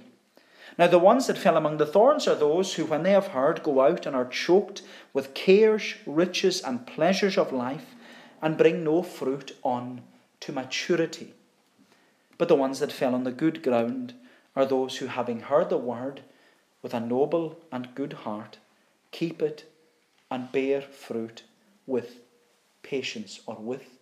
Now, 0.78 0.88
the 0.88 1.00
ones 1.00 1.28
that 1.28 1.38
fell 1.38 1.58
among 1.58 1.78
the 1.78 1.86
thorns 1.86 2.28
are 2.28 2.36
those 2.36 2.76
who, 2.76 2.86
when 2.86 3.04
they 3.04 3.12
have 3.12 3.28
heard, 3.28 3.64
go 3.64 3.82
out 3.82 4.06
and 4.06 4.16
are 4.16 4.28
choked 4.28 4.84
with 5.14 5.34
cares, 5.34 5.96
riches, 6.06 6.62
and 6.62 6.86
pleasures 6.86 7.38
of 7.38 7.52
life, 7.52 7.96
and 8.42 8.58
bring 8.58 8.84
no 8.84 9.02
fruit 9.02 9.58
on 9.64 10.02
to 10.42 10.52
maturity. 10.52 11.34
But 12.38 12.48
the 12.48 12.56
ones 12.56 12.80
that 12.80 12.92
fell 12.92 13.16
on 13.16 13.24
the 13.24 13.32
good 13.32 13.64
ground 13.64 14.14
are 14.56 14.66
those 14.66 14.98
who, 14.98 15.08
having 15.08 15.42
heard 15.42 15.70
the 15.70 15.78
word 15.78 16.22
with 16.82 16.94
a 16.94 17.00
noble 17.00 17.58
and 17.72 17.96
good 17.96 18.14
heart, 18.14 18.58
keep 19.12 19.42
it 19.42 19.72
and 20.30 20.52
bear 20.52 20.82
fruit 20.82 21.44
with 21.86 22.20
patience 22.84 23.42
or 23.46 23.56
with 23.56 23.98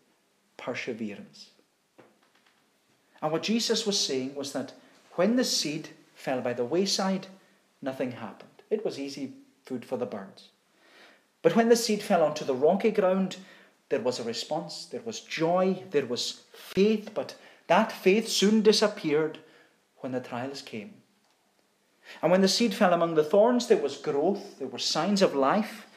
perseverance. 0.57 1.49
And 3.21 3.31
what 3.31 3.43
Jesus 3.43 3.85
was 3.85 3.99
saying 3.99 4.35
was 4.35 4.53
that 4.53 4.73
when 5.13 5.35
the 5.35 5.43
seed 5.43 5.89
fell 6.13 6.41
by 6.41 6.53
the 6.53 6.65
wayside, 6.65 7.27
nothing 7.81 8.11
happened. 8.11 8.49
It 8.69 8.83
was 8.83 8.99
easy 8.99 9.33
food 9.63 9.85
for 9.85 9.97
the 9.97 10.05
birds. 10.05 10.49
But 11.41 11.55
when 11.55 11.69
the 11.69 11.75
seed 11.75 12.01
fell 12.01 12.23
onto 12.23 12.43
the 12.43 12.55
rocky 12.55 12.91
ground, 12.91 13.37
there 13.89 13.99
was 13.99 14.19
a 14.19 14.23
response, 14.23 14.85
there 14.85 15.01
was 15.05 15.21
joy, 15.21 15.83
there 15.91 16.05
was 16.05 16.41
faith, 16.53 17.11
but 17.13 17.35
that 17.67 17.91
faith 17.91 18.27
soon 18.27 18.61
disappeared 18.61 19.39
when 19.99 20.11
the 20.11 20.19
trials 20.19 20.61
came. 20.61 20.93
And 22.21 22.31
when 22.31 22.41
the 22.41 22.47
seed 22.47 22.73
fell 22.73 22.93
among 22.93 23.15
the 23.15 23.23
thorns, 23.23 23.67
there 23.67 23.77
was 23.77 23.97
growth, 23.97 24.59
there 24.59 24.67
were 24.67 24.79
signs 24.79 25.21
of 25.21 25.35
life, 25.35 25.87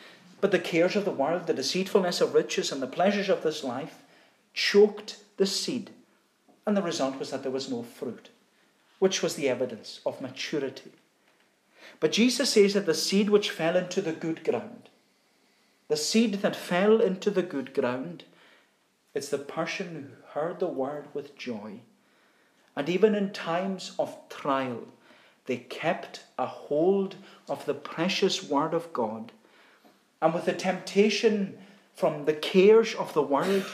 but 0.41 0.51
the 0.51 0.59
cares 0.59 0.97
of 0.97 1.05
the 1.05 1.11
world, 1.11 1.47
the 1.47 1.55
deceitfulness 1.55 2.21
of 2.21 2.35
riches, 2.35 2.73
and 2.73 2.81
the 2.81 2.87
pleasures 2.87 3.29
of 3.29 3.43
this 3.43 3.65
life 3.65 4.03
choked 4.55 5.19
the 5.37 5.47
seed, 5.47 5.91
and 6.67 6.77
the 6.77 6.83
result 6.83 7.19
was 7.19 7.31
that 7.31 7.43
there 7.43 7.53
was 7.53 7.71
no 7.71 7.83
fruit 7.83 8.31
which 8.99 9.23
was 9.23 9.37
the 9.37 9.49
evidence 9.49 10.01
of 10.05 10.21
maturity. 10.21 10.93
But 12.01 12.13
Jesus 12.13 12.51
says 12.51 12.75
that 12.75 12.87
the 12.87 12.95
seed 12.95 13.31
which 13.31 13.51
fell 13.51 13.77
into 13.77 14.01
the 14.01 14.13
good 14.13 14.45
ground, 14.45 14.89
the 15.89 15.97
seed 15.97 16.35
that 16.35 16.55
fell 16.55 17.01
into 17.01 17.31
the 17.31 17.43
good 17.43 17.75
ground, 17.75 18.25
it's 19.15 19.31
the 19.31 19.39
person 19.39 20.13
who 20.35 20.41
heard 20.41 20.61
the 20.61 20.67
word 20.67 21.09
with 21.15 21.37
joy. 21.37 21.81
And 22.77 22.89
even 22.89 23.15
in 23.15 23.33
times 23.33 23.93
of 23.99 24.17
trial, 24.29 24.89
they 25.47 25.57
kept 25.57 26.25
a 26.39 26.47
hold 26.47 27.17
of 27.49 27.65
the 27.65 27.75
precious 27.75 28.43
word 28.43 28.75
of 28.75 28.93
God. 28.93 29.33
And 30.21 30.35
with 30.35 30.45
the 30.45 30.53
temptation 30.53 31.59
from 31.95 32.27
the 32.27 32.35
cares 32.35 32.95
of 32.95 33.15
the 33.15 33.23
world, 33.23 33.65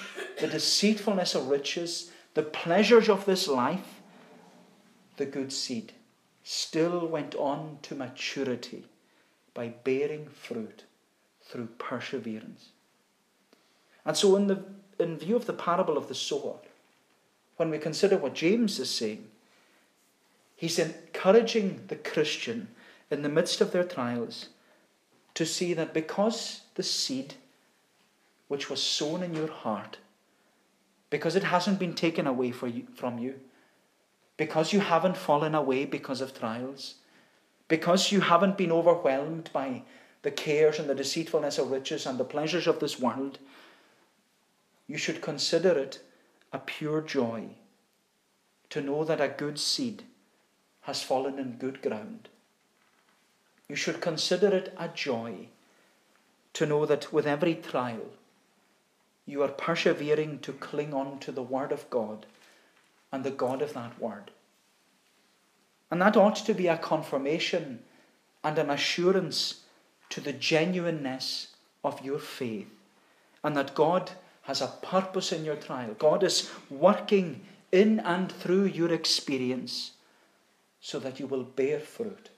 the 0.41 0.47
deceitfulness 0.47 1.35
of 1.35 1.49
riches, 1.49 2.13
the 2.35 2.43
pleasures 2.43 3.09
of 3.09 3.27
this 3.27 3.49
life, 3.49 4.01
the 5.17 5.27
good 5.27 5.53
seed 5.53 5.93
still 6.45 7.07
went 7.07 7.35
on 7.35 7.79
to 7.83 7.95
maturity 7.95 8.87
by 9.53 9.69
bearing 9.69 10.29
fruit 10.29 10.85
through 11.45 11.69
perseverance. 11.79 12.71
And 14.05 14.17
so, 14.17 14.37
in, 14.37 14.47
the, 14.47 14.63
in 14.99 15.19
view 15.19 15.37
of 15.37 15.47
the 15.47 15.53
parable 15.53 15.97
of 15.97 16.09
the 16.09 16.15
sower, 16.15 16.57
when 17.57 17.71
we 17.71 17.79
consider 17.79 18.17
what 18.17 18.35
James 18.35 18.79
is 18.79 18.91
saying, 18.91 19.27
he's 20.57 20.79
encouraging 20.79 21.85
the 21.89 21.97
Christian 21.97 22.69
in 23.11 23.23
the 23.23 23.29
midst 23.29 23.61
of 23.61 23.73
their 23.73 23.85
trials 23.85 24.49
to 25.35 25.47
see 25.47 25.75
that 25.75 25.95
because 25.95 26.63
the 26.75 26.83
seed 26.83 27.35
which 28.49 28.69
was 28.69 28.83
sown 28.83 29.23
in 29.23 29.35
your 29.35 29.51
heart, 29.51 29.99
because 31.11 31.37
it 31.37 31.45
hasn't 31.45 31.79
been 31.79 31.95
taken 31.95 32.27
away 32.27 32.47
you, 32.47 32.87
from 32.95 33.19
you, 33.19 33.41
because 34.37 34.73
you 34.73 34.81
haven't 34.81 35.17
fallen 35.17 35.55
away 35.55 35.85
because 35.85 36.21
of 36.21 36.39
trials, 36.39 36.95
because 37.69 38.13
you 38.13 38.21
haven't 38.21 38.59
been 38.59 38.73
overwhelmed 38.73 39.49
by 39.53 39.83
the 40.25 40.31
cares 40.31 40.79
and 40.79 40.89
the 40.89 40.95
deceitfulness 40.95 41.59
of 41.59 41.71
riches 41.71 42.07
and 42.07 42.19
the 42.19 42.25
pleasures 42.25 42.67
of 42.67 42.81
this 42.81 42.99
world, 42.99 43.39
you 44.89 44.97
should 44.97 45.21
consider 45.21 45.79
it 45.79 46.01
a 46.51 46.59
pure 46.59 47.03
joy 47.03 47.45
to 48.71 48.81
know 48.81 49.05
that 49.05 49.21
a 49.21 49.29
good 49.29 49.59
seed 49.59 50.03
has 50.83 51.03
fallen 51.03 51.39
in 51.39 51.59
good 51.59 51.83
ground. 51.83 52.31
You 53.69 53.77
should 53.77 54.01
consider 54.01 54.49
it 54.49 54.75
a 54.79 54.89
joy 54.89 55.49
to 56.55 56.65
know 56.65 56.87
that 56.87 57.13
with 57.13 57.27
every 57.27 57.57
trial, 57.57 58.13
you 59.27 59.43
are 59.43 59.49
persevering 59.49 60.39
to 60.39 60.55
cling 60.55 60.95
on 60.95 61.19
to 61.19 61.33
the 61.33 61.43
Word 61.43 61.71
of 61.71 61.89
God 61.91 62.25
and 63.13 63.25
the 63.25 63.31
God 63.31 63.61
of 63.61 63.75
that 63.75 64.01
word. 64.01 64.31
And 65.91 66.01
that 66.01 66.17
ought 66.17 66.37
to 66.37 66.55
be 66.55 66.67
a 66.67 66.79
confirmation 66.79 67.81
and 68.43 68.59
an 68.59 68.71
assurance 68.71 69.64
to 70.15 70.21
the 70.21 70.33
genuineness 70.33 71.49
of 71.83 72.01
your 72.05 72.21
faith, 72.21 72.69
and 73.43 73.57
that 73.57 73.75
God 73.75 74.13
has 74.43 74.61
a 74.61 74.69
purpose 74.81 75.33
in 75.33 75.45
your 75.45 75.57
trial. 75.57 75.97
God 75.99 76.23
is 76.23 76.53
working 76.71 77.41
in 77.73 77.99
and 77.99 78.31
through 78.31 78.67
your 78.67 78.93
experience 78.93 79.91
so 80.81 81.01
that 81.01 81.19
you 81.19 81.27
will 81.27 81.43
bear 81.43 81.81
fruit, 81.81 82.29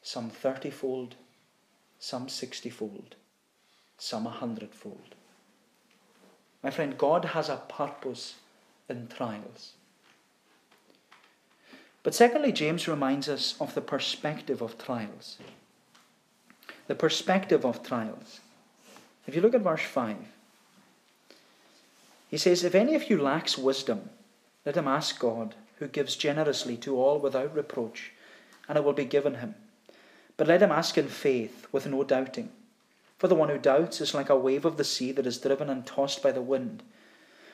some 0.00 0.30
thirtyfold, 0.30 1.10
some 1.98 2.30
sixtyfold, 2.30 3.16
some 3.98 4.26
a 4.26 4.30
hundredfold. 4.30 5.14
My 6.62 6.70
friend, 6.70 6.96
God 6.96 7.26
has 7.26 7.50
a 7.50 7.56
purpose 7.68 8.36
in 8.88 9.08
trials. 9.08 9.72
But 12.02 12.14
secondly, 12.14 12.50
James 12.50 12.88
reminds 12.88 13.28
us 13.28 13.56
of 13.60 13.74
the 13.74 13.82
perspective 13.82 14.62
of 14.62 14.78
trials. 14.78 15.36
The 16.92 16.96
perspective 16.96 17.64
of 17.64 17.82
trials. 17.82 18.40
If 19.26 19.34
you 19.34 19.40
look 19.40 19.54
at 19.54 19.62
verse 19.62 19.80
5, 19.80 20.14
he 22.28 22.36
says, 22.36 22.64
If 22.64 22.74
any 22.74 22.94
of 22.94 23.08
you 23.08 23.16
lacks 23.16 23.56
wisdom, 23.56 24.10
let 24.66 24.76
him 24.76 24.86
ask 24.86 25.18
God, 25.18 25.54
who 25.78 25.88
gives 25.88 26.16
generously 26.16 26.76
to 26.76 27.00
all 27.00 27.18
without 27.18 27.56
reproach, 27.56 28.12
and 28.68 28.76
it 28.76 28.84
will 28.84 28.92
be 28.92 29.06
given 29.06 29.36
him. 29.36 29.54
But 30.36 30.48
let 30.48 30.60
him 30.62 30.70
ask 30.70 30.98
in 30.98 31.08
faith, 31.08 31.66
with 31.72 31.86
no 31.86 32.04
doubting. 32.04 32.50
For 33.16 33.26
the 33.26 33.36
one 33.36 33.48
who 33.48 33.56
doubts 33.56 34.02
is 34.02 34.12
like 34.12 34.28
a 34.28 34.36
wave 34.36 34.66
of 34.66 34.76
the 34.76 34.84
sea 34.84 35.12
that 35.12 35.26
is 35.26 35.38
driven 35.38 35.70
and 35.70 35.86
tossed 35.86 36.22
by 36.22 36.30
the 36.30 36.42
wind. 36.42 36.82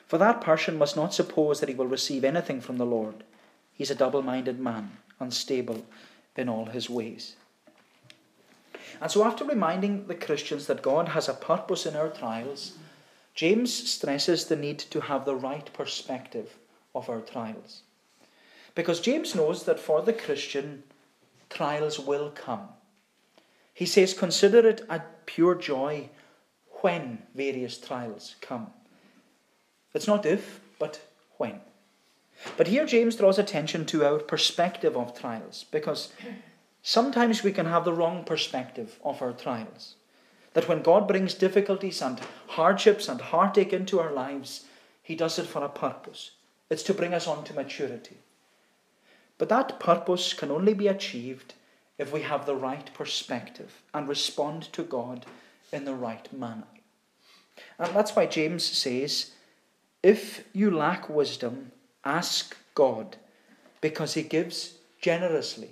For 0.05 0.17
that 0.17 0.41
person 0.41 0.77
must 0.77 0.97
not 0.97 1.13
suppose 1.13 1.61
that 1.61 1.69
he 1.69 1.75
will 1.75 1.87
receive 1.87 2.25
anything 2.25 2.59
from 2.59 2.77
the 2.77 2.85
Lord. 2.85 3.23
He's 3.71 3.89
a 3.89 3.95
double 3.95 4.21
minded 4.21 4.59
man, 4.59 4.97
unstable 5.17 5.85
in 6.35 6.49
all 6.49 6.65
his 6.65 6.89
ways. 6.89 7.37
And 9.01 9.11
so, 9.11 9.23
after 9.23 9.43
reminding 9.45 10.07
the 10.07 10.15
Christians 10.15 10.67
that 10.67 10.81
God 10.81 11.09
has 11.09 11.29
a 11.29 11.33
purpose 11.33 11.85
in 11.85 11.95
our 11.95 12.09
trials, 12.09 12.73
James 13.33 13.73
stresses 13.73 14.45
the 14.45 14.55
need 14.55 14.79
to 14.79 15.01
have 15.01 15.25
the 15.25 15.35
right 15.35 15.71
perspective 15.73 16.57
of 16.93 17.09
our 17.09 17.21
trials. 17.21 17.83
Because 18.75 18.99
James 18.99 19.35
knows 19.35 19.63
that 19.63 19.79
for 19.79 20.01
the 20.01 20.13
Christian, 20.13 20.83
trials 21.49 21.99
will 21.99 22.31
come. 22.31 22.69
He 23.73 23.85
says, 23.85 24.13
Consider 24.13 24.67
it 24.67 24.81
a 24.89 25.01
pure 25.25 25.55
joy 25.55 26.09
when 26.81 27.19
various 27.35 27.77
trials 27.77 28.35
come. 28.41 28.67
It's 29.93 30.07
not 30.07 30.25
if, 30.25 30.59
but 30.77 30.99
when. 31.37 31.61
But 32.57 32.67
here 32.67 32.85
James 32.85 33.15
draws 33.15 33.39
attention 33.39 33.85
to 33.87 34.05
our 34.05 34.19
perspective 34.19 34.95
of 34.95 35.17
trials, 35.19 35.65
because 35.71 36.13
Sometimes 36.81 37.43
we 37.43 37.51
can 37.51 37.65
have 37.65 37.85
the 37.85 37.93
wrong 37.93 38.23
perspective 38.23 38.99
of 39.03 39.21
our 39.21 39.33
trials. 39.33 39.95
That 40.53 40.67
when 40.67 40.81
God 40.81 41.07
brings 41.07 41.33
difficulties 41.33 42.01
and 42.01 42.19
hardships 42.47 43.07
and 43.07 43.21
heartache 43.21 43.73
into 43.73 43.99
our 43.99 44.11
lives, 44.11 44.65
He 45.03 45.15
does 45.15 45.37
it 45.37 45.45
for 45.45 45.63
a 45.63 45.69
purpose. 45.69 46.31
It's 46.69 46.83
to 46.83 46.93
bring 46.93 47.13
us 47.13 47.27
on 47.27 47.43
to 47.45 47.53
maturity. 47.53 48.17
But 49.37 49.49
that 49.49 49.79
purpose 49.79 50.33
can 50.33 50.51
only 50.51 50.73
be 50.73 50.87
achieved 50.87 51.53
if 51.97 52.11
we 52.13 52.21
have 52.21 52.45
the 52.45 52.55
right 52.55 52.93
perspective 52.93 53.81
and 53.93 54.07
respond 54.07 54.71
to 54.73 54.83
God 54.83 55.25
in 55.71 55.85
the 55.85 55.93
right 55.93 56.31
manner. 56.33 56.67
And 57.77 57.93
that's 57.95 58.15
why 58.15 58.25
James 58.25 58.63
says, 58.63 59.31
If 60.01 60.45
you 60.53 60.71
lack 60.71 61.09
wisdom, 61.09 61.71
ask 62.05 62.55
God, 62.73 63.17
because 63.81 64.13
He 64.13 64.23
gives 64.23 64.75
generously 65.01 65.71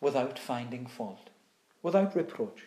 without 0.00 0.38
finding 0.38 0.86
fault, 0.86 1.30
without 1.82 2.14
reproach. 2.16 2.64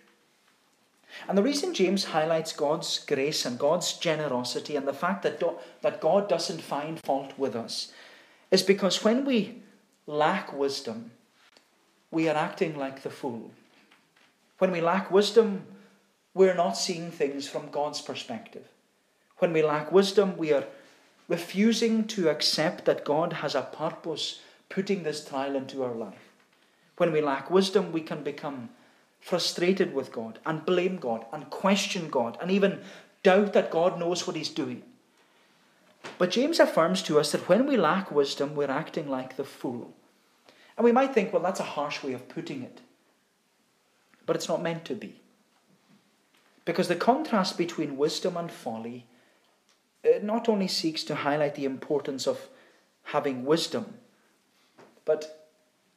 And 1.28 1.38
the 1.38 1.44
reason 1.44 1.74
James 1.74 2.06
highlights 2.06 2.54
God's 2.54 3.04
grace 3.06 3.46
and 3.46 3.60
God's 3.60 3.94
generosity 3.94 4.76
and 4.76 4.88
the 4.88 4.94
fact 4.94 5.24
that, 5.24 5.40
do, 5.40 5.54
that 5.82 6.02
God 6.02 6.28
doesn't 6.28 6.62
find 6.62 7.00
fault 7.00 7.34
with 7.38 7.56
us 7.56 7.92
is 8.52 8.64
because 8.64 9.04
when 9.04 9.26
we 9.26 9.62
lack 10.08 10.54
wisdom, 10.54 11.12
we 12.12 12.28
are 12.30 12.36
acting 12.36 12.78
like 12.78 13.04
the 13.04 13.10
fool. 13.10 13.52
When 14.58 14.72
we 14.72 14.82
lack 14.82 15.12
wisdom, 15.12 15.66
we're 16.34 16.56
not 16.56 16.78
seeing 16.78 17.12
things 17.12 17.48
from 17.48 17.70
God's 17.70 18.02
perspective. 18.02 18.68
When 19.38 19.54
we 19.54 19.62
lack 19.62 19.92
wisdom, 19.92 20.38
we 20.38 20.54
are 20.54 20.66
refusing 21.28 22.06
to 22.08 22.30
accept 22.30 22.86
that 22.86 23.06
God 23.06 23.34
has 23.34 23.56
a 23.56 23.62
purpose 23.62 24.42
putting 24.70 25.04
this 25.04 25.26
trial 25.26 25.56
into 25.56 25.84
our 25.84 25.94
life. 25.94 26.33
When 26.98 27.12
we 27.12 27.22
lack 27.22 27.50
wisdom, 27.50 27.92
we 27.92 28.02
can 28.02 28.24
become 28.24 28.70
frustrated 29.20 29.94
with 29.94 30.12
God 30.12 30.40
and 30.46 30.66
blame 30.66 30.98
God 30.98 31.26
and 31.32 31.50
question 31.50 32.10
God 32.10 32.38
and 32.42 32.52
even 32.52 32.82
doubt 33.24 33.54
that 33.54 33.72
God 33.72 34.00
knows 34.00 34.28
what 34.28 34.36
He's 34.36 34.50
doing. 34.50 34.84
But 36.18 36.32
James 36.32 36.60
affirms 36.60 37.02
to 37.04 37.20
us 37.20 37.32
that 37.32 37.48
when 37.48 37.66
we 37.66 37.78
lack 37.78 38.12
wisdom, 38.12 38.56
we're 38.56 38.70
acting 38.70 39.10
like 39.10 39.38
the 39.38 39.46
fool. 39.46 39.94
And 40.78 40.84
we 40.84 40.92
might 40.92 41.14
think, 41.14 41.32
well, 41.32 41.42
that's 41.42 41.60
a 41.60 41.64
harsh 41.64 42.04
way 42.04 42.14
of 42.14 42.28
putting 42.28 42.64
it. 42.64 42.82
But 44.26 44.36
it's 44.36 44.50
not 44.50 44.62
meant 44.62 44.86
to 44.86 44.96
be. 44.96 45.22
Because 46.66 46.88
the 46.88 46.96
contrast 46.96 47.58
between 47.58 47.98
wisdom 47.98 48.38
and 48.38 48.52
folly 48.52 49.06
uh, 50.06 50.20
not 50.22 50.50
only 50.50 50.68
seeks 50.68 51.04
to 51.06 51.16
highlight 51.16 51.56
the 51.56 51.66
importance 51.66 52.28
of 52.28 52.48
having 53.04 53.46
wisdom, 53.46 53.96
but 55.06 55.43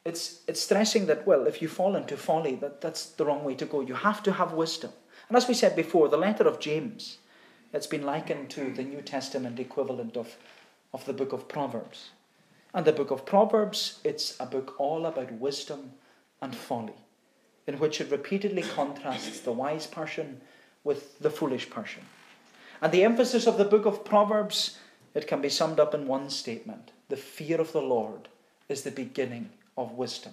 it's, 0.06 0.42
it's 0.46 0.60
stressing 0.60 1.06
that, 1.06 1.26
well, 1.26 1.48
if 1.48 1.60
you 1.60 1.66
fall 1.66 1.96
into 1.96 2.16
folly, 2.16 2.54
that, 2.56 2.80
that's 2.80 3.06
the 3.06 3.24
wrong 3.24 3.42
way 3.42 3.56
to 3.56 3.66
go. 3.66 3.80
You 3.80 3.94
have 3.94 4.22
to 4.22 4.32
have 4.34 4.52
wisdom. 4.52 4.92
And 5.28 5.36
as 5.36 5.48
we 5.48 5.54
said 5.54 5.74
before, 5.74 6.08
the 6.08 6.16
letter 6.16 6.44
of 6.44 6.60
James, 6.60 7.18
it's 7.72 7.88
been 7.88 8.04
likened 8.06 8.48
to 8.50 8.72
the 8.72 8.84
New 8.84 9.02
Testament 9.02 9.58
equivalent 9.58 10.16
of, 10.16 10.36
of 10.94 11.04
the 11.06 11.12
book 11.12 11.32
of 11.32 11.48
Proverbs. 11.48 12.10
And 12.72 12.86
the 12.86 12.92
book 12.92 13.10
of 13.10 13.26
Proverbs, 13.26 13.98
it's 14.04 14.38
a 14.38 14.46
book 14.46 14.76
all 14.78 15.06
about 15.06 15.32
wisdom 15.32 15.90
and 16.40 16.54
folly, 16.54 16.94
in 17.66 17.80
which 17.80 18.00
it 18.00 18.12
repeatedly 18.12 18.62
contrasts 18.62 19.40
the 19.40 19.50
wise 19.50 19.88
person 19.88 20.40
with 20.84 21.18
the 21.18 21.30
foolish 21.30 21.68
person. 21.68 22.02
And 22.80 22.92
the 22.92 23.02
emphasis 23.02 23.48
of 23.48 23.58
the 23.58 23.64
book 23.64 23.86
of 23.86 24.04
Proverbs, 24.04 24.78
it 25.14 25.26
can 25.26 25.40
be 25.40 25.48
summed 25.48 25.80
up 25.80 25.94
in 25.94 26.06
one 26.06 26.30
statement 26.30 26.92
the 27.08 27.16
fear 27.16 27.60
of 27.60 27.72
the 27.72 27.82
Lord 27.82 28.28
is 28.68 28.82
the 28.82 28.90
beginning 28.92 29.50
of 29.76 29.92
wisdom. 29.92 30.32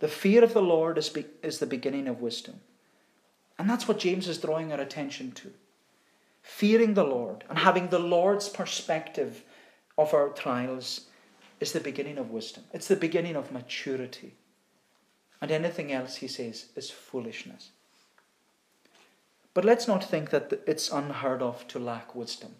The 0.00 0.08
fear 0.08 0.44
of 0.44 0.54
the 0.54 0.62
Lord 0.62 0.98
is, 0.98 1.08
be, 1.08 1.26
is 1.42 1.58
the 1.58 1.66
beginning 1.66 2.06
of 2.06 2.20
wisdom. 2.20 2.60
And 3.58 3.68
that's 3.68 3.88
what 3.88 3.98
James 3.98 4.28
is 4.28 4.38
drawing 4.38 4.72
our 4.72 4.80
attention 4.80 5.32
to. 5.32 5.52
Fearing 6.42 6.94
the 6.94 7.04
Lord 7.04 7.44
and 7.48 7.58
having 7.58 7.88
the 7.88 7.98
Lord's 7.98 8.48
perspective 8.48 9.42
of 9.96 10.14
our 10.14 10.28
trials 10.28 11.06
is 11.60 11.72
the 11.72 11.80
beginning 11.80 12.18
of 12.18 12.30
wisdom. 12.30 12.64
It's 12.72 12.88
the 12.88 12.96
beginning 12.96 13.34
of 13.34 13.50
maturity. 13.50 14.34
And 15.40 15.50
anything 15.50 15.92
else, 15.92 16.16
he 16.16 16.28
says, 16.28 16.66
is 16.76 16.90
foolishness. 16.90 17.70
But 19.54 19.64
let's 19.64 19.88
not 19.88 20.04
think 20.04 20.30
that 20.30 20.62
it's 20.66 20.90
unheard 20.90 21.42
of 21.42 21.66
to 21.68 21.80
lack 21.80 22.14
wisdom. 22.14 22.54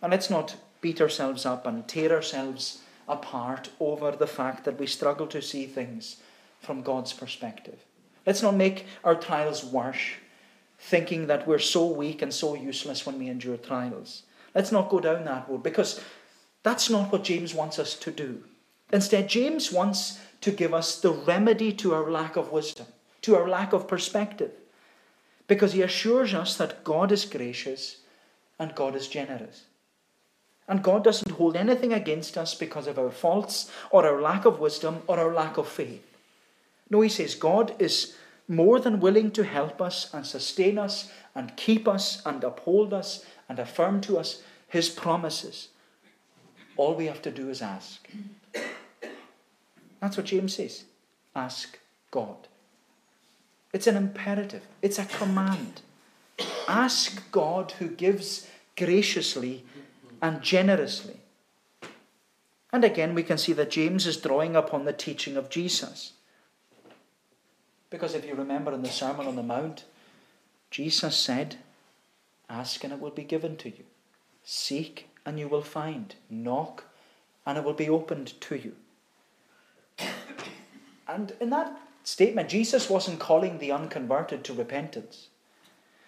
And 0.00 0.10
let's 0.10 0.30
not 0.30 0.56
beat 0.80 1.00
ourselves 1.00 1.44
up 1.44 1.66
and 1.66 1.86
tear 1.86 2.12
ourselves 2.12 2.80
apart 3.08 3.70
over 3.80 4.10
the 4.12 4.26
fact 4.26 4.64
that 4.64 4.78
we 4.78 4.86
struggle 4.86 5.26
to 5.28 5.42
see 5.42 5.66
things 5.66 6.16
from 6.60 6.82
God's 6.82 7.12
perspective. 7.12 7.78
Let's 8.26 8.42
not 8.42 8.56
make 8.56 8.86
our 9.04 9.14
trials 9.14 9.64
worse, 9.64 10.14
thinking 10.78 11.28
that 11.28 11.46
we're 11.46 11.58
so 11.58 11.86
weak 11.86 12.22
and 12.22 12.32
so 12.32 12.54
useless 12.54 13.06
when 13.06 13.18
we 13.18 13.28
endure 13.28 13.56
trials. 13.56 14.22
Let's 14.54 14.72
not 14.72 14.88
go 14.88 15.00
down 15.00 15.24
that 15.24 15.48
road 15.48 15.62
because 15.62 16.00
that's 16.62 16.90
not 16.90 17.12
what 17.12 17.24
James 17.24 17.54
wants 17.54 17.78
us 17.78 17.94
to 17.94 18.10
do. 18.10 18.42
Instead, 18.92 19.28
James 19.28 19.70
wants 19.70 20.18
to 20.40 20.50
give 20.50 20.74
us 20.74 21.00
the 21.00 21.12
remedy 21.12 21.72
to 21.72 21.94
our 21.94 22.10
lack 22.10 22.36
of 22.36 22.52
wisdom, 22.52 22.86
to 23.22 23.36
our 23.36 23.48
lack 23.48 23.72
of 23.72 23.88
perspective, 23.88 24.52
because 25.46 25.72
he 25.72 25.82
assures 25.82 26.34
us 26.34 26.56
that 26.56 26.84
God 26.84 27.12
is 27.12 27.24
gracious 27.24 27.98
and 28.58 28.74
God 28.74 28.96
is 28.96 29.08
generous. 29.08 29.64
And 30.68 30.82
God 30.82 31.04
doesn't 31.04 31.32
hold 31.32 31.56
anything 31.56 31.92
against 31.92 32.36
us 32.36 32.54
because 32.54 32.86
of 32.86 32.98
our 32.98 33.10
faults 33.10 33.70
or 33.90 34.04
our 34.04 34.20
lack 34.20 34.44
of 34.44 34.58
wisdom 34.58 35.02
or 35.06 35.18
our 35.18 35.32
lack 35.32 35.56
of 35.56 35.68
faith. 35.68 36.04
No, 36.90 37.00
He 37.00 37.08
says 37.08 37.34
God 37.34 37.74
is 37.78 38.16
more 38.48 38.80
than 38.80 39.00
willing 39.00 39.30
to 39.32 39.44
help 39.44 39.80
us 39.80 40.12
and 40.12 40.26
sustain 40.26 40.78
us 40.78 41.10
and 41.34 41.56
keep 41.56 41.86
us 41.86 42.22
and 42.24 42.42
uphold 42.42 42.92
us 42.92 43.24
and 43.48 43.58
affirm 43.58 44.00
to 44.02 44.18
us 44.18 44.42
His 44.68 44.88
promises. 44.88 45.68
All 46.76 46.94
we 46.94 47.06
have 47.06 47.22
to 47.22 47.30
do 47.30 47.48
is 47.48 47.62
ask. 47.62 48.06
That's 50.00 50.16
what 50.16 50.26
James 50.26 50.54
says. 50.54 50.84
Ask 51.34 51.78
God. 52.10 52.36
It's 53.72 53.86
an 53.86 53.96
imperative, 53.96 54.62
it's 54.82 54.98
a 54.98 55.04
command. 55.04 55.82
Ask 56.68 57.30
God 57.30 57.72
who 57.72 57.88
gives 57.88 58.46
graciously 58.76 59.64
and 60.20 60.42
generously. 60.42 61.20
And 62.72 62.84
again, 62.84 63.14
we 63.14 63.22
can 63.22 63.38
see 63.38 63.52
that 63.54 63.70
James 63.70 64.06
is 64.06 64.16
drawing 64.16 64.56
upon 64.56 64.84
the 64.84 64.92
teaching 64.92 65.36
of 65.36 65.48
Jesus. 65.48 66.12
Because 67.90 68.14
if 68.14 68.26
you 68.26 68.34
remember 68.34 68.72
in 68.72 68.82
the 68.82 68.88
Sermon 68.88 69.26
on 69.26 69.36
the 69.36 69.42
Mount, 69.42 69.84
Jesus 70.70 71.16
said, 71.16 71.56
Ask 72.48 72.84
and 72.84 72.92
it 72.92 73.00
will 73.00 73.10
be 73.10 73.24
given 73.24 73.56
to 73.58 73.68
you. 73.68 73.84
Seek 74.44 75.08
and 75.24 75.38
you 75.38 75.48
will 75.48 75.62
find. 75.62 76.14
Knock 76.28 76.84
and 77.44 77.56
it 77.56 77.64
will 77.64 77.72
be 77.72 77.88
opened 77.88 78.40
to 78.42 78.56
you. 78.56 78.74
And 81.08 81.32
in 81.40 81.50
that 81.50 81.80
statement, 82.02 82.48
Jesus 82.48 82.90
wasn't 82.90 83.20
calling 83.20 83.58
the 83.58 83.72
unconverted 83.72 84.44
to 84.44 84.52
repentance. 84.52 85.28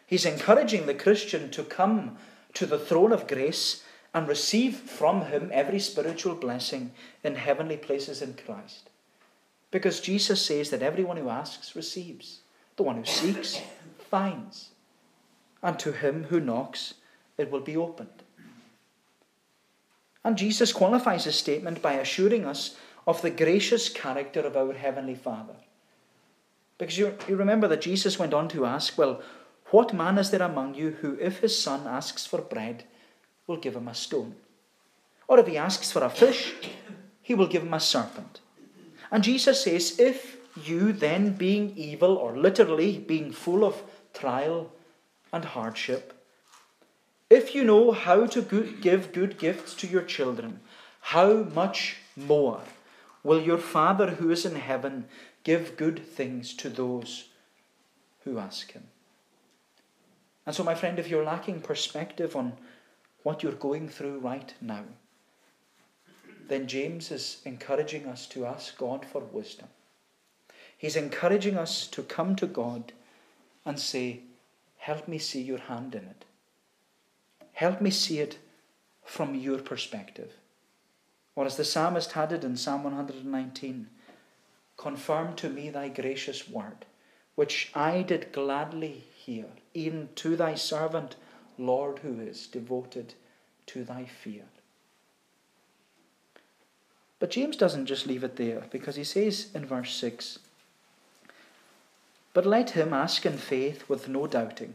He's 0.07 0.27
encouraging 0.27 0.87
the 0.87 0.95
Christian 0.95 1.51
to 1.51 1.63
come 1.63 2.17
to 2.55 2.67
the 2.67 2.79
throne 2.79 3.13
of 3.13 3.29
grace 3.29 3.85
and 4.15 4.27
receive 4.27 4.77
from 4.77 5.27
him 5.27 5.51
every 5.53 5.79
spiritual 5.79 6.35
blessing 6.35 6.93
in 7.23 7.35
heavenly 7.35 7.77
places 7.77 8.23
in 8.23 8.35
Christ. 8.35 8.91
Because 9.71 10.01
Jesus 10.01 10.45
says 10.45 10.71
that 10.71 10.83
everyone 10.83 11.19
who 11.19 11.29
asks 11.29 11.77
receives, 11.77 12.41
the 12.77 12.83
one 12.83 12.97
who 12.97 13.05
seeks 13.05 13.61
finds, 14.11 14.71
and 15.63 15.79
to 15.79 15.93
him 15.93 16.25
who 16.25 16.41
knocks 16.41 16.95
it 17.37 17.51
will 17.51 17.61
be 17.61 17.77
opened. 17.77 18.23
And 20.25 20.37
Jesus 20.37 20.73
qualifies 20.73 21.25
his 21.25 21.37
statement 21.37 21.81
by 21.81 21.95
assuring 21.95 22.45
us 22.45 22.77
of 23.07 23.23
the 23.23 23.31
gracious 23.31 23.89
character 23.89 24.41
of 24.41 24.57
our 24.57 24.75
Heavenly 24.75 25.15
Father. 25.15 25.55
Because 26.77 26.99
you, 26.99 27.15
you 27.29 27.37
remember 27.37 27.69
that 27.69 27.81
Jesus 27.81 28.19
went 28.19 28.35
on 28.35 28.49
to 28.49 28.67
ask, 28.67 28.97
Well, 28.99 29.23
what 29.71 29.95
man 29.95 30.19
is 30.19 30.31
there 30.31 30.43
among 30.43 30.75
you 30.75 30.91
who, 31.01 31.17
if 31.21 31.41
his 31.41 31.61
son 31.61 31.87
asks 31.87 32.27
for 32.27 32.41
bread, 32.41 32.85
will 33.49 33.57
give 33.57 33.75
him 33.75 33.89
a 33.89 33.95
stone. 33.95 34.37
Or 35.27 35.41
if 35.41 35.49
he 35.49 35.57
asks 35.57 35.91
for 35.91 36.05
a 36.05 36.11
fish, 36.11 36.55
he 37.21 37.35
will 37.35 37.49
give 37.49 37.63
him 37.63 37.75
a 37.75 37.81
serpent. 37.81 38.41
And 39.11 39.25
Jesus 39.25 39.65
says, 39.65 39.99
if 39.99 40.37
you 40.65 40.93
then, 40.93 41.33
being 41.33 41.73
evil, 41.77 42.17
or 42.17 42.37
literally 42.37 42.99
being 42.99 43.33
full 43.33 43.65
of 43.65 43.83
trial 44.15 44.71
and 45.33 45.45
hardship, 45.45 46.15
if 47.31 47.55
you 47.55 47.65
know 47.65 47.93
how 47.93 48.27
to 48.27 48.43
give 48.81 49.13
good 49.13 49.39
gifts 49.39 49.75
to 49.75 49.87
your 49.87 50.03
children, 50.03 50.61
how 51.01 51.43
much 51.55 51.97
more 52.17 52.61
will 53.23 53.41
your 53.41 53.59
Father 53.59 54.13
who 54.13 54.31
is 54.31 54.47
in 54.47 54.57
heaven 54.57 55.07
give 55.45 55.77
good 55.77 56.07
things 56.07 56.55
to 56.55 56.69
those 56.69 57.29
who 58.25 58.39
ask 58.39 58.73
him? 58.73 58.85
And 60.47 60.57
so, 60.57 60.65
my 60.65 60.75
friend, 60.75 60.99
if 60.99 61.09
you're 61.09 61.25
lacking 61.25 61.61
perspective 61.61 62.35
on 62.35 62.55
what 63.23 63.43
you're 63.43 63.53
going 63.53 63.89
through 63.89 64.19
right 64.19 64.55
now, 64.61 64.85
then 66.49 66.67
James 66.67 67.11
is 67.11 67.41
encouraging 67.45 68.07
us 68.07 68.27
to 68.27 68.47
ask 68.47 68.77
God 68.79 69.05
for 69.05 69.21
wisdom. 69.21 69.69
He's 70.77 70.97
encouraging 70.97 71.57
us 71.57 71.87
to 71.89 72.03
come 72.03 72.37
to 72.37 72.47
God 72.47 72.93
and 73.67 73.79
say, 73.79 74.21
Help 74.79 75.09
me 75.09 75.19
see 75.19 75.43
your 75.43 75.59
hand 75.59 75.95
in 75.95 76.05
it. 76.05 76.25
Help 77.53 77.81
me 77.81 77.91
see 77.91 78.21
it 78.21 78.39
from 79.05 79.35
your 79.35 79.59
perspective. 79.59 80.33
Or 81.35 81.45
as 81.45 81.57
the 81.57 81.65
psalmist 81.65 82.13
had 82.13 82.33
it 82.33 82.45
in 82.45 82.57
Psalm 82.57 82.85
119, 82.85 83.89
Confirm 84.77 85.35
to 85.37 85.51
me 85.51 85.71
thy 85.71 85.89
gracious 85.89 86.49
word, 86.49 86.87
which 87.35 87.71
I 87.75 88.03
did 88.03 88.33
gladly 88.33 89.05
hear, 89.15 89.47
even 89.75 90.09
to 90.15 90.37
thy 90.37 90.55
servant, 90.55 91.17
Lord, 91.59 91.99
who 92.01 92.21
is 92.21 92.47
devoted 92.47 93.15
to 93.67 93.85
thy 93.85 94.05
fear. 94.05 94.45
But 97.19 97.31
James 97.31 97.57
doesn't 97.57 97.87
just 97.87 98.07
leave 98.07 98.23
it 98.23 98.37
there, 98.37 98.65
because 98.71 98.97
he 98.97 99.05
says 99.05 99.49
in 99.55 99.67
verse 99.67 99.95
6 99.95 100.39
But 102.33 102.47
let 102.47 102.71
him 102.71 102.93
ask 102.93 103.27
in 103.27 103.37
faith 103.37 103.89
with 103.89 104.09
no 104.09 104.27
doubting. 104.27 104.75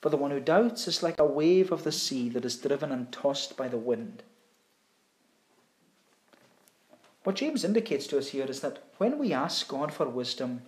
For 0.00 0.08
the 0.08 0.16
one 0.16 0.30
who 0.30 0.40
doubts 0.40 0.86
is 0.86 1.02
like 1.02 1.18
a 1.18 1.26
wave 1.26 1.72
of 1.72 1.84
the 1.84 1.92
sea 1.92 2.28
that 2.30 2.44
is 2.44 2.56
driven 2.56 2.92
and 2.92 3.12
tossed 3.12 3.56
by 3.56 3.68
the 3.68 3.76
wind. 3.76 4.22
What 7.24 7.36
James 7.36 7.64
indicates 7.64 8.06
to 8.06 8.18
us 8.18 8.28
here 8.28 8.46
is 8.46 8.60
that 8.60 8.82
when 8.96 9.18
we 9.18 9.32
ask 9.32 9.68
God 9.68 9.92
for 9.92 10.08
wisdom, 10.08 10.62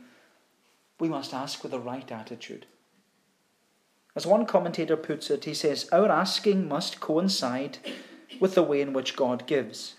we 0.98 1.08
must 1.08 1.32
ask 1.32 1.62
with 1.62 1.72
the 1.72 1.78
right 1.78 2.10
attitude. 2.12 2.66
As 4.20 4.26
one 4.26 4.44
commentator 4.44 4.98
puts 4.98 5.30
it, 5.30 5.46
he 5.46 5.54
says, 5.54 5.88
Our 5.90 6.10
asking 6.10 6.68
must 6.68 7.00
coincide 7.00 7.78
with 8.38 8.54
the 8.54 8.62
way 8.62 8.82
in 8.82 8.92
which 8.92 9.16
God 9.16 9.46
gives. 9.46 9.94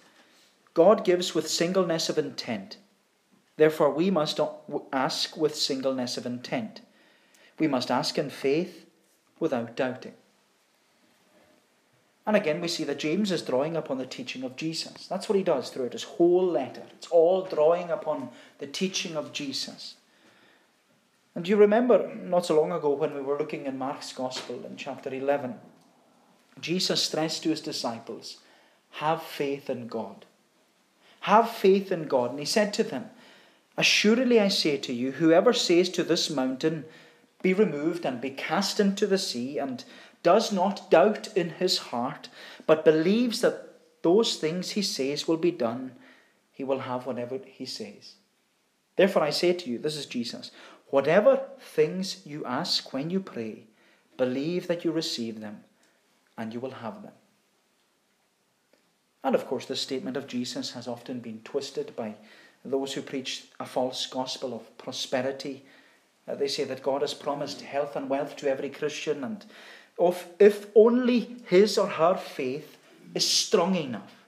God 0.75 1.03
gives 1.03 1.34
with 1.34 1.49
singleness 1.49 2.07
of 2.07 2.19
intent. 2.19 2.77
Therefore, 3.57 3.89
we 3.89 4.12
must 4.12 4.39
ask 4.93 5.36
with 5.36 5.55
singleness 5.55 6.17
of 6.17 6.27
intent. 6.27 6.81
We 7.57 7.67
must 7.67 7.89
ask 7.89 8.19
in 8.19 8.29
faith 8.29 8.86
without 9.39 9.75
doubting. 9.75 10.13
And 12.27 12.36
again, 12.36 12.62
we 12.62 12.67
see 12.67 12.84
that 12.84 12.99
James 12.99 13.31
is 13.31 13.41
drawing 13.41 13.75
upon 13.75 13.97
the 13.97 14.05
teaching 14.05 14.43
of 14.43 14.55
Jesus. 14.55 15.07
That's 15.07 15.29
what 15.29 15.36
he 15.39 15.43
does 15.43 15.71
throughout 15.71 15.93
his 15.93 16.03
whole 16.03 16.45
letter. 16.45 16.84
It's 16.93 17.07
all 17.07 17.41
drawing 17.41 17.89
upon 17.89 18.29
the 18.60 18.67
teaching 18.67 19.17
of 19.17 19.34
Jesus. 19.34 19.95
And 21.36 21.48
you 21.48 21.56
remember 21.56 22.13
not 22.15 22.46
so 22.46 22.60
long 22.60 22.72
ago 22.72 22.91
when 22.91 23.13
we 23.13 23.22
were 23.22 23.38
looking 23.38 23.65
in 23.65 23.78
Mark's 23.78 24.12
Gospel 24.12 24.65
in 24.65 24.76
chapter 24.76 25.13
11? 25.13 25.56
Jesus 26.60 27.04
stressed 27.04 27.44
to 27.44 27.50
his 27.50 27.62
disciples, 27.62 28.38
Have 28.91 29.24
faith 29.24 29.70
in 29.70 29.88
God. 29.88 30.26
Have 31.22 31.50
faith 31.50 31.91
in 31.91 32.08
God. 32.08 32.32
And 32.32 32.39
he 32.39 32.46
said 32.46 32.74
to 32.74 32.84
them, 32.84 33.10
Assuredly 33.78 34.39
I 34.39 34.50
say 34.50 34.78
to 34.78 34.94
you, 34.94 35.13
whoever 35.13 35.54
says 35.54 35.89
to 35.89 36.04
this 36.04 36.30
mountain, 36.30 36.86
Be 37.41 37.54
removed 37.54 38.06
and 38.06 38.20
be 38.20 38.32
cast 38.32 38.80
into 38.80 39.08
the 39.08 39.17
sea, 39.17 39.58
and 39.58 39.84
does 40.24 40.52
not 40.52 40.91
doubt 40.91 41.30
in 41.36 41.52
his 41.52 41.78
heart, 41.78 42.30
but 42.67 42.86
believes 42.86 43.41
that 43.41 43.70
those 44.02 44.36
things 44.36 44.72
he 44.72 44.82
says 44.82 45.28
will 45.28 45.38
be 45.38 45.52
done, 45.52 45.94
he 46.52 46.63
will 46.63 46.80
have 46.80 47.06
whatever 47.06 47.39
he 47.46 47.65
says. 47.65 48.15
Therefore 48.98 49.24
I 49.24 49.30
say 49.30 49.54
to 49.54 49.70
you, 49.70 49.78
this 49.80 49.96
is 49.96 50.06
Jesus, 50.06 50.52
whatever 50.91 51.41
things 51.60 52.21
you 52.25 52.45
ask 52.45 52.93
when 52.93 53.10
you 53.10 53.19
pray, 53.19 53.63
believe 54.17 54.67
that 54.67 54.86
you 54.86 54.91
receive 54.91 55.39
them, 55.39 55.63
and 56.38 56.54
you 56.54 56.60
will 56.60 56.71
have 56.71 57.01
them. 57.01 57.13
And 59.23 59.36
of 59.36 59.47
course, 59.47 59.65
this 59.65 59.82
statement 59.82 60.17
of 60.17 60.27
Jesus 60.27 60.71
has 60.71 60.88
often 60.88 61.19
been 61.19 61.41
twisted 61.43 61.95
by 61.95 62.15
those 62.63 62.93
who 62.93 63.01
preach 63.01 63.45
a 63.60 63.65
false 63.65 64.06
gospel 64.06 64.54
of 64.54 64.77
prosperity. 64.77 65.65
Uh, 66.27 66.36
they 66.36 66.47
say 66.47 66.63
that 66.65 66.84
God 66.84 67.01
has 67.01 67.13
promised 67.13 67.62
health 67.62 67.95
and 67.95 68.10
wealth 68.10 68.36
to 68.38 68.49
every 68.49 68.69
Christian, 68.69 69.23
and 69.23 69.45
if, 69.99 70.27
if 70.39 70.67
only 70.75 71.38
his 71.45 71.77
or 71.77 71.88
her 71.88 72.15
faith 72.15 72.77
is 73.15 73.27
strong 73.27 73.75
enough. 73.75 74.25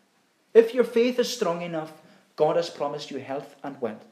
If 0.54 0.74
your 0.74 0.84
faith 0.84 1.20
is 1.20 1.34
strong 1.34 1.62
enough, 1.62 1.92
God 2.36 2.56
has 2.56 2.70
promised 2.70 3.12
you 3.12 3.20
health 3.20 3.56
and 3.64 3.80
wealth. 3.82 4.06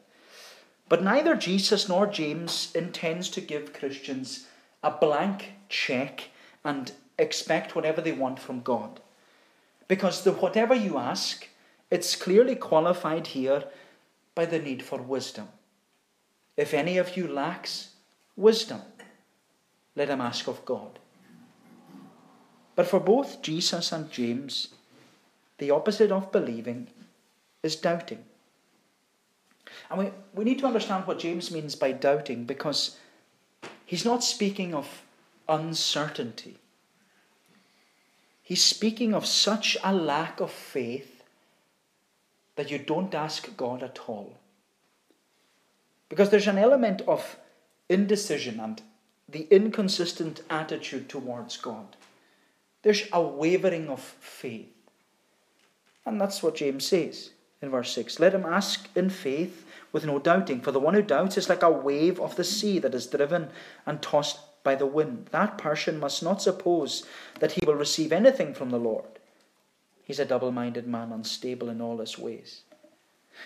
But 0.92 1.02
neither 1.02 1.38
Jesus 1.38 1.88
nor 1.88 2.06
James 2.06 2.70
intends 2.76 3.30
to 3.30 3.40
give 3.40 3.72
Christians 3.72 4.48
a 4.84 4.92
blank 4.92 5.54
check 5.70 6.32
and 6.66 6.92
expect 7.18 7.78
whatever 7.78 8.02
they 8.02 8.12
want 8.12 8.40
from 8.40 8.60
God. 8.60 9.00
Because 9.88 10.26
the 10.26 10.34
whatever 10.34 10.76
you 10.76 10.98
ask, 10.98 11.48
it's 11.90 12.18
clearly 12.18 12.56
qualified 12.56 13.28
here 13.28 13.64
by 14.36 14.46
the 14.46 14.60
need 14.60 14.84
for 14.84 15.02
wisdom. 15.02 15.48
If 16.58 16.74
any 16.74 16.98
of 16.98 17.16
you 17.16 17.26
lacks 17.26 17.92
wisdom, 18.36 18.82
let 19.96 20.10
him 20.10 20.20
ask 20.20 20.46
of 20.50 20.66
God. 20.66 21.00
But 22.76 22.88
for 22.88 23.00
both 23.00 23.42
Jesus 23.42 23.94
and 23.94 24.12
James, 24.12 24.68
the 25.58 25.72
opposite 25.72 26.12
of 26.12 26.34
believing 26.34 26.90
is 27.64 27.78
doubting. 27.78 28.26
And 29.89 30.00
we, 30.00 30.12
we 30.34 30.44
need 30.44 30.60
to 30.60 30.65
understand 30.65 31.06
what 31.06 31.20
James 31.20 31.52
means 31.52 31.76
by 31.76 31.91
doubting 31.91 32.46
because 32.46 32.98
he's 33.86 34.06
not 34.06 34.24
speaking 34.24 34.74
of 34.74 35.04
uncertainty. 35.48 36.58
He's 38.41 38.63
speaking 38.63 39.13
of 39.13 39.26
such 39.26 39.78
a 39.84 39.94
lack 39.94 40.39
of 40.39 40.52
faith 40.52 41.24
that 42.56 42.70
you 42.70 42.78
don't 42.78 43.15
ask 43.15 43.56
God 43.56 43.82
at 43.82 44.00
all. 44.08 44.38
Because 46.10 46.30
there's 46.30 46.48
an 46.48 46.58
element 46.58 47.02
of 47.08 47.38
indecision 47.88 48.60
and 48.60 48.82
the 49.30 49.48
inconsistent 49.50 50.41
attitude 50.50 51.08
towards 51.08 51.56
God. 51.58 51.96
There's 52.84 53.04
a 53.13 53.22
wavering 53.22 53.89
of 53.89 54.02
faith. 54.02 54.67
And 56.06 56.20
that's 56.20 56.41
what 56.44 56.56
James 56.56 56.86
says 56.86 57.30
in 57.62 57.70
verse 57.70 57.94
6. 57.94 58.20
Let 58.20 58.34
him 58.34 58.46
ask 58.46 58.89
in 58.96 59.10
faith 59.10 59.65
with 59.92 60.06
no 60.06 60.20
doubting, 60.20 60.62
for 60.62 60.72
the 60.72 60.80
one 60.80 60.94
who 60.94 61.02
doubts 61.02 61.38
is 61.38 61.50
like 61.50 61.64
a 61.64 61.72
wave 61.72 62.20
of 62.20 62.36
the 62.36 62.44
sea 62.44 62.80
that 62.80 62.96
is 62.96 63.08
driven 63.08 63.50
and 63.86 64.02
tossed 64.02 64.40
by 64.64 64.76
the 64.76 64.86
wind. 64.86 65.28
That 65.32 65.58
person 65.58 66.00
must 66.00 66.24
not 66.24 66.42
suppose 66.42 67.06
that 67.40 67.54
he 67.54 67.66
will 67.66 67.76
receive 67.76 68.12
anything 68.12 68.54
from 68.54 68.70
the 68.70 68.80
Lord. 68.80 69.20
He's 70.04 70.20
a 70.20 70.26
double 70.26 70.52
minded 70.52 70.88
man, 70.88 71.12
unstable 71.12 71.70
in 71.70 71.82
all 71.82 71.98
his 72.00 72.18
ways. 72.18 72.62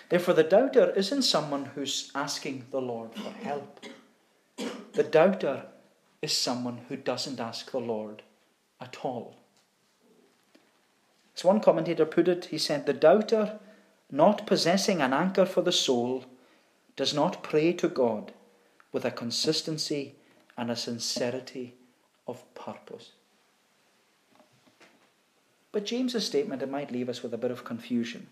Therefore, 0.08 0.34
the 0.34 0.42
doubter 0.42 0.92
isn't 0.96 1.22
someone 1.22 1.66
who's 1.74 2.10
asking 2.14 2.66
the 2.70 2.80
Lord 2.80 3.14
for 3.14 3.30
help. 3.30 3.84
The 4.92 5.04
doubter 5.04 5.66
is 6.22 6.36
someone 6.36 6.80
who 6.88 6.96
doesn't 6.96 7.40
ask 7.40 7.70
the 7.70 7.78
Lord 7.78 8.22
at 8.80 8.98
all. 9.02 9.36
As 11.36 11.44
one 11.44 11.60
commentator 11.60 12.06
put 12.06 12.28
it, 12.28 12.46
he 12.46 12.58
said, 12.58 12.86
The 12.86 12.94
doubter, 12.94 13.58
not 14.10 14.46
possessing 14.46 15.00
an 15.00 15.12
anchor 15.12 15.44
for 15.44 15.60
the 15.60 15.72
soul, 15.72 16.24
does 16.96 17.14
not 17.14 17.42
pray 17.42 17.72
to 17.74 17.88
God 17.88 18.32
with 18.92 19.04
a 19.04 19.10
consistency 19.10 20.14
and 20.56 20.70
a 20.70 20.76
sincerity 20.76 21.74
of 22.26 22.42
purpose. 22.54 23.10
But 25.72 25.84
James's 25.84 26.24
statement 26.24 26.62
it 26.62 26.70
might 26.70 26.90
leave 26.90 27.10
us 27.10 27.22
with 27.22 27.34
a 27.34 27.38
bit 27.38 27.50
of 27.50 27.64
confusion. 27.64 28.28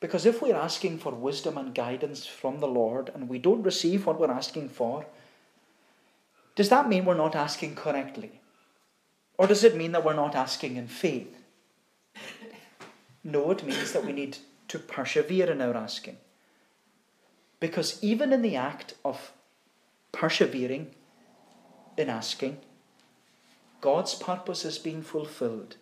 Because 0.00 0.26
if 0.26 0.42
we're 0.42 0.56
asking 0.56 0.98
for 0.98 1.12
wisdom 1.12 1.56
and 1.56 1.74
guidance 1.74 2.26
from 2.26 2.58
the 2.58 2.66
Lord 2.66 3.10
and 3.14 3.28
we 3.28 3.38
don't 3.38 3.62
receive 3.62 4.04
what 4.04 4.20
we're 4.20 4.30
asking 4.30 4.68
for, 4.68 5.06
does 6.56 6.68
that 6.68 6.88
mean 6.88 7.04
we're 7.04 7.14
not 7.14 7.34
asking 7.34 7.76
correctly? 7.76 8.40
Or 9.38 9.46
does 9.46 9.64
it 9.64 9.76
mean 9.76 9.92
that 9.92 10.04
we're 10.04 10.14
not 10.14 10.34
asking 10.34 10.76
in 10.76 10.88
faith? 10.88 11.36
No, 13.22 13.50
it 13.50 13.64
means 13.64 13.92
that 13.92 14.04
we 14.04 14.12
need 14.12 14.36
to 14.68 14.78
persevere 14.78 15.50
in 15.50 15.62
our 15.62 15.76
asking. 15.76 16.18
Because 17.64 17.98
even 18.04 18.30
in 18.34 18.42
the 18.42 18.56
act 18.56 18.92
of 19.06 19.32
persevering 20.12 20.90
in 21.96 22.10
asking, 22.10 22.58
God's 23.80 24.14
purpose 24.14 24.66
is 24.66 24.76
being 24.76 25.00
fulfilled 25.00 25.76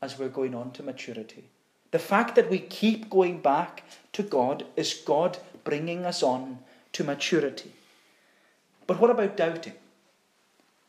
as 0.00 0.16
we're 0.20 0.28
going 0.28 0.54
on 0.54 0.70
to 0.70 0.84
maturity. 0.84 1.48
The 1.90 1.98
fact 1.98 2.36
that 2.36 2.48
we 2.48 2.60
keep 2.60 3.10
going 3.10 3.40
back 3.40 3.82
to 4.12 4.22
God 4.22 4.66
is 4.76 5.02
God 5.04 5.38
bringing 5.64 6.06
us 6.06 6.22
on 6.22 6.60
to 6.92 7.02
maturity. 7.02 7.72
But 8.86 9.00
what 9.00 9.10
about 9.10 9.36
doubting? 9.36 9.74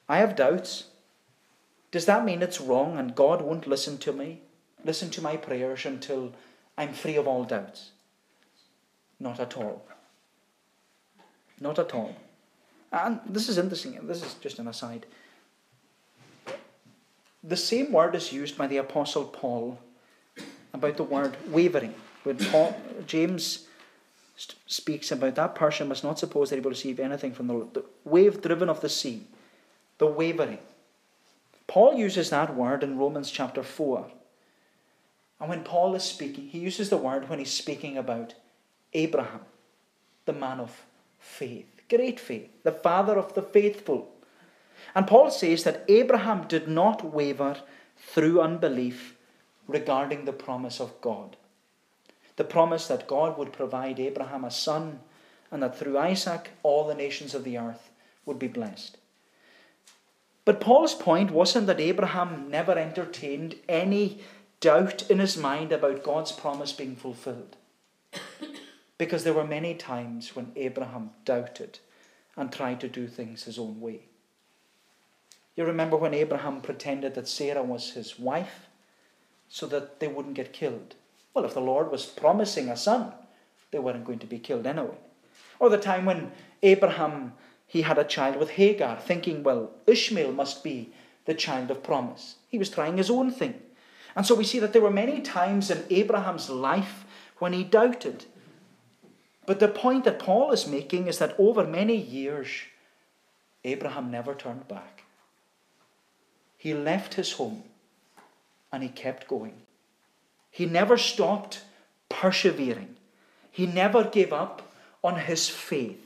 I 0.07 0.17
have 0.17 0.35
doubts. 0.35 0.83
Does 1.89 2.05
that 2.05 2.23
mean 2.23 2.43
it's 2.43 2.61
wrong 2.61 2.99
and 2.99 3.15
God 3.15 3.41
won't 3.41 3.65
listen 3.65 3.97
to 3.97 4.13
me, 4.13 4.41
listen 4.85 5.09
to 5.09 5.21
my 5.23 5.35
prayers 5.35 5.87
until 5.87 6.31
I'm 6.77 6.93
free 6.93 7.15
of 7.15 7.27
all 7.27 7.43
doubts? 7.43 7.89
Not 9.19 9.39
at 9.39 9.57
all. 9.57 9.81
Not 11.59 11.79
at 11.79 11.93
all. 11.93 12.15
And 12.91 13.19
this 13.27 13.49
is 13.49 13.57
interesting, 13.57 13.99
this 14.07 14.23
is 14.23 14.35
just 14.35 14.59
an 14.59 14.67
aside. 14.67 15.05
The 17.43 17.57
same 17.57 17.91
word 17.91 18.15
is 18.15 18.33
used 18.33 18.57
by 18.57 18.67
the 18.67 18.77
Apostle 18.77 19.25
Paul 19.25 19.79
about 20.73 20.97
the 20.97 21.03
word 21.03 21.37
wavering. 21.49 21.93
When 22.23 22.37
Paul, 22.37 22.79
James 23.05 23.67
speaks 24.67 25.11
about 25.11 25.35
that 25.35 25.55
person 25.55 25.87
must 25.87 26.03
not 26.03 26.19
suppose 26.19 26.49
that 26.49 26.57
he 26.57 26.61
will 26.61 26.71
receive 26.71 26.99
anything 26.99 27.33
from 27.33 27.47
the 27.47 27.53
Lord. 27.53 27.73
The 27.73 27.85
wave 28.03 28.41
driven 28.41 28.69
of 28.69 28.81
the 28.81 28.89
sea, 28.89 29.23
the 29.97 30.07
wavering. 30.07 30.59
Paul 31.65 31.95
uses 31.95 32.29
that 32.29 32.55
word 32.55 32.83
in 32.83 32.97
Romans 32.97 33.31
chapter 33.31 33.63
4. 33.63 34.11
And 35.39 35.49
when 35.49 35.63
Paul 35.63 35.95
is 35.95 36.03
speaking, 36.03 36.47
he 36.47 36.59
uses 36.59 36.89
the 36.89 36.97
word 36.97 37.29
when 37.29 37.39
he's 37.39 37.51
speaking 37.51 37.97
about 37.97 38.33
Abraham, 38.93 39.41
the 40.25 40.33
man 40.33 40.59
of 40.59 40.83
faith, 41.27 41.81
great 41.89 42.19
faith, 42.19 42.49
the 42.63 42.71
father 42.71 43.17
of 43.17 43.33
the 43.33 43.41
faithful. 43.41 44.09
And 44.95 45.05
Paul 45.05 45.29
says 45.29 45.63
that 45.63 45.83
Abraham 45.87 46.47
did 46.47 46.67
not 46.67 47.13
waver 47.13 47.57
through 47.97 48.41
unbelief 48.41 49.15
regarding 49.67 50.25
the 50.25 50.33
promise 50.33 50.79
of 50.79 50.99
God. 51.01 51.35
The 52.37 52.43
promise 52.43 52.87
that 52.87 53.07
God 53.07 53.37
would 53.37 53.51
provide 53.51 53.99
Abraham 53.99 54.45
a 54.45 54.51
son 54.51 54.99
and 55.51 55.61
that 55.61 55.77
through 55.77 55.97
Isaac 55.97 56.51
all 56.63 56.87
the 56.87 56.95
nations 56.95 57.35
of 57.35 57.43
the 57.43 57.57
earth 57.57 57.91
would 58.25 58.39
be 58.39 58.47
blessed. 58.47 58.97
But 60.45 60.61
Paul's 60.61 60.95
point 60.95 61.31
wasn't 61.31 61.67
that 61.67 61.81
Abraham 61.81 62.49
never 62.49 62.71
entertained 62.71 63.55
any 63.67 64.21
doubt 64.61 65.09
in 65.09 65.19
his 65.19 65.35
mind 65.35 65.73
about 65.73 66.03
God's 66.03 66.31
promise 66.31 66.71
being 66.71 66.95
fulfilled. 66.95 67.56
Because 68.97 69.23
there 69.23 69.33
were 69.33 69.45
many 69.45 69.75
times 69.75 70.35
when 70.35 70.51
Abraham 70.55 71.11
doubted 71.25 71.79
and 72.35 72.51
tried 72.51 72.79
to 72.81 72.87
do 72.87 73.07
things 73.07 73.43
his 73.43 73.59
own 73.59 73.79
way. 73.79 74.01
You 75.55 75.65
remember 75.65 75.97
when 75.97 76.13
Abraham 76.13 76.61
pretended 76.61 77.15
that 77.15 77.27
Sarah 77.27 77.63
was 77.63 77.91
his 77.91 78.19
wife 78.19 78.67
so 79.49 79.65
that 79.67 79.99
they 79.99 80.07
wouldn't 80.07 80.35
get 80.35 80.53
killed? 80.53 80.95
Well, 81.33 81.45
if 81.45 81.53
the 81.53 81.61
Lord 81.61 81.91
was 81.91 82.05
promising 82.05 82.69
a 82.69 82.77
son, 82.77 83.11
they 83.71 83.79
weren't 83.79 84.05
going 84.05 84.19
to 84.19 84.27
be 84.27 84.39
killed 84.39 84.67
anyway. 84.67 84.97
Or 85.59 85.69
the 85.69 85.77
time 85.77 86.05
when 86.05 86.31
Abraham 86.61 87.33
he 87.67 87.81
had 87.81 87.97
a 87.97 88.05
child 88.05 88.37
with 88.37 88.51
Hagar, 88.51 88.97
thinking, 88.97 89.43
well, 89.43 89.71
Ishmael 89.85 90.31
must 90.31 90.63
be 90.63 90.93
the 91.25 91.33
child 91.33 91.69
of 91.69 91.83
promise. 91.83 92.35
He 92.47 92.57
was 92.57 92.69
trying 92.69 92.95
his 92.95 93.09
own 93.09 93.29
thing. 93.29 93.61
And 94.15 94.25
so 94.25 94.33
we 94.33 94.45
see 94.45 94.59
that 94.59 94.71
there 94.71 94.81
were 94.81 94.89
many 94.89 95.19
times 95.19 95.69
in 95.69 95.83
Abraham's 95.89 96.49
life 96.49 97.05
when 97.39 97.51
he 97.51 97.65
doubted. 97.65 98.25
But 99.47 99.59
the 99.61 99.69
point 99.69 100.03
that 100.03 100.19
Paul 100.19 100.51
is 100.51 100.67
making 100.67 101.07
is 101.07 101.17
that 101.19 101.33
over 101.39 101.65
many 101.65 101.95
years, 101.95 102.49
Abraham 103.63 104.11
never 104.11 104.35
turned 104.35 104.67
back. 104.67 105.05
He 106.57 106.73
left 106.73 107.13
his 107.13 107.31
home 107.31 107.63
and 108.71 108.83
he 108.83 108.89
kept 108.89 109.27
going. 109.27 109.53
He 110.51 110.65
never 110.65 110.97
stopped 110.97 111.63
persevering. 112.09 112.97
He 113.49 113.65
never 113.65 114.03
gave 114.03 114.33
up 114.33 114.69
on 115.01 115.17
his 115.17 115.47
faith. 115.47 116.03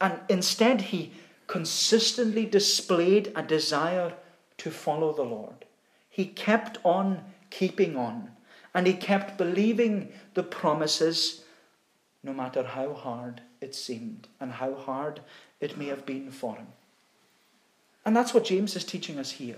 And 0.00 0.18
instead, 0.28 0.80
he 0.80 1.12
consistently 1.46 2.46
displayed 2.46 3.32
a 3.36 3.42
desire 3.42 4.14
to 4.58 4.70
follow 4.72 5.12
the 5.12 5.22
Lord. 5.22 5.66
He 6.08 6.26
kept 6.26 6.78
on 6.82 7.22
keeping 7.50 7.96
on. 7.96 8.30
And 8.74 8.88
he 8.88 8.94
kept 8.94 9.38
believing 9.38 10.12
the 10.34 10.42
promises 10.42 11.39
no 12.22 12.32
matter 12.32 12.62
how 12.62 12.92
hard 12.92 13.40
it 13.60 13.74
seemed 13.74 14.28
and 14.40 14.52
how 14.52 14.74
hard 14.74 15.20
it 15.60 15.76
may 15.76 15.86
have 15.86 16.04
been 16.06 16.30
for 16.30 16.56
him. 16.56 16.68
And 18.04 18.16
that's 18.16 18.34
what 18.34 18.44
James 18.44 18.76
is 18.76 18.84
teaching 18.84 19.18
us 19.18 19.32
here. 19.32 19.56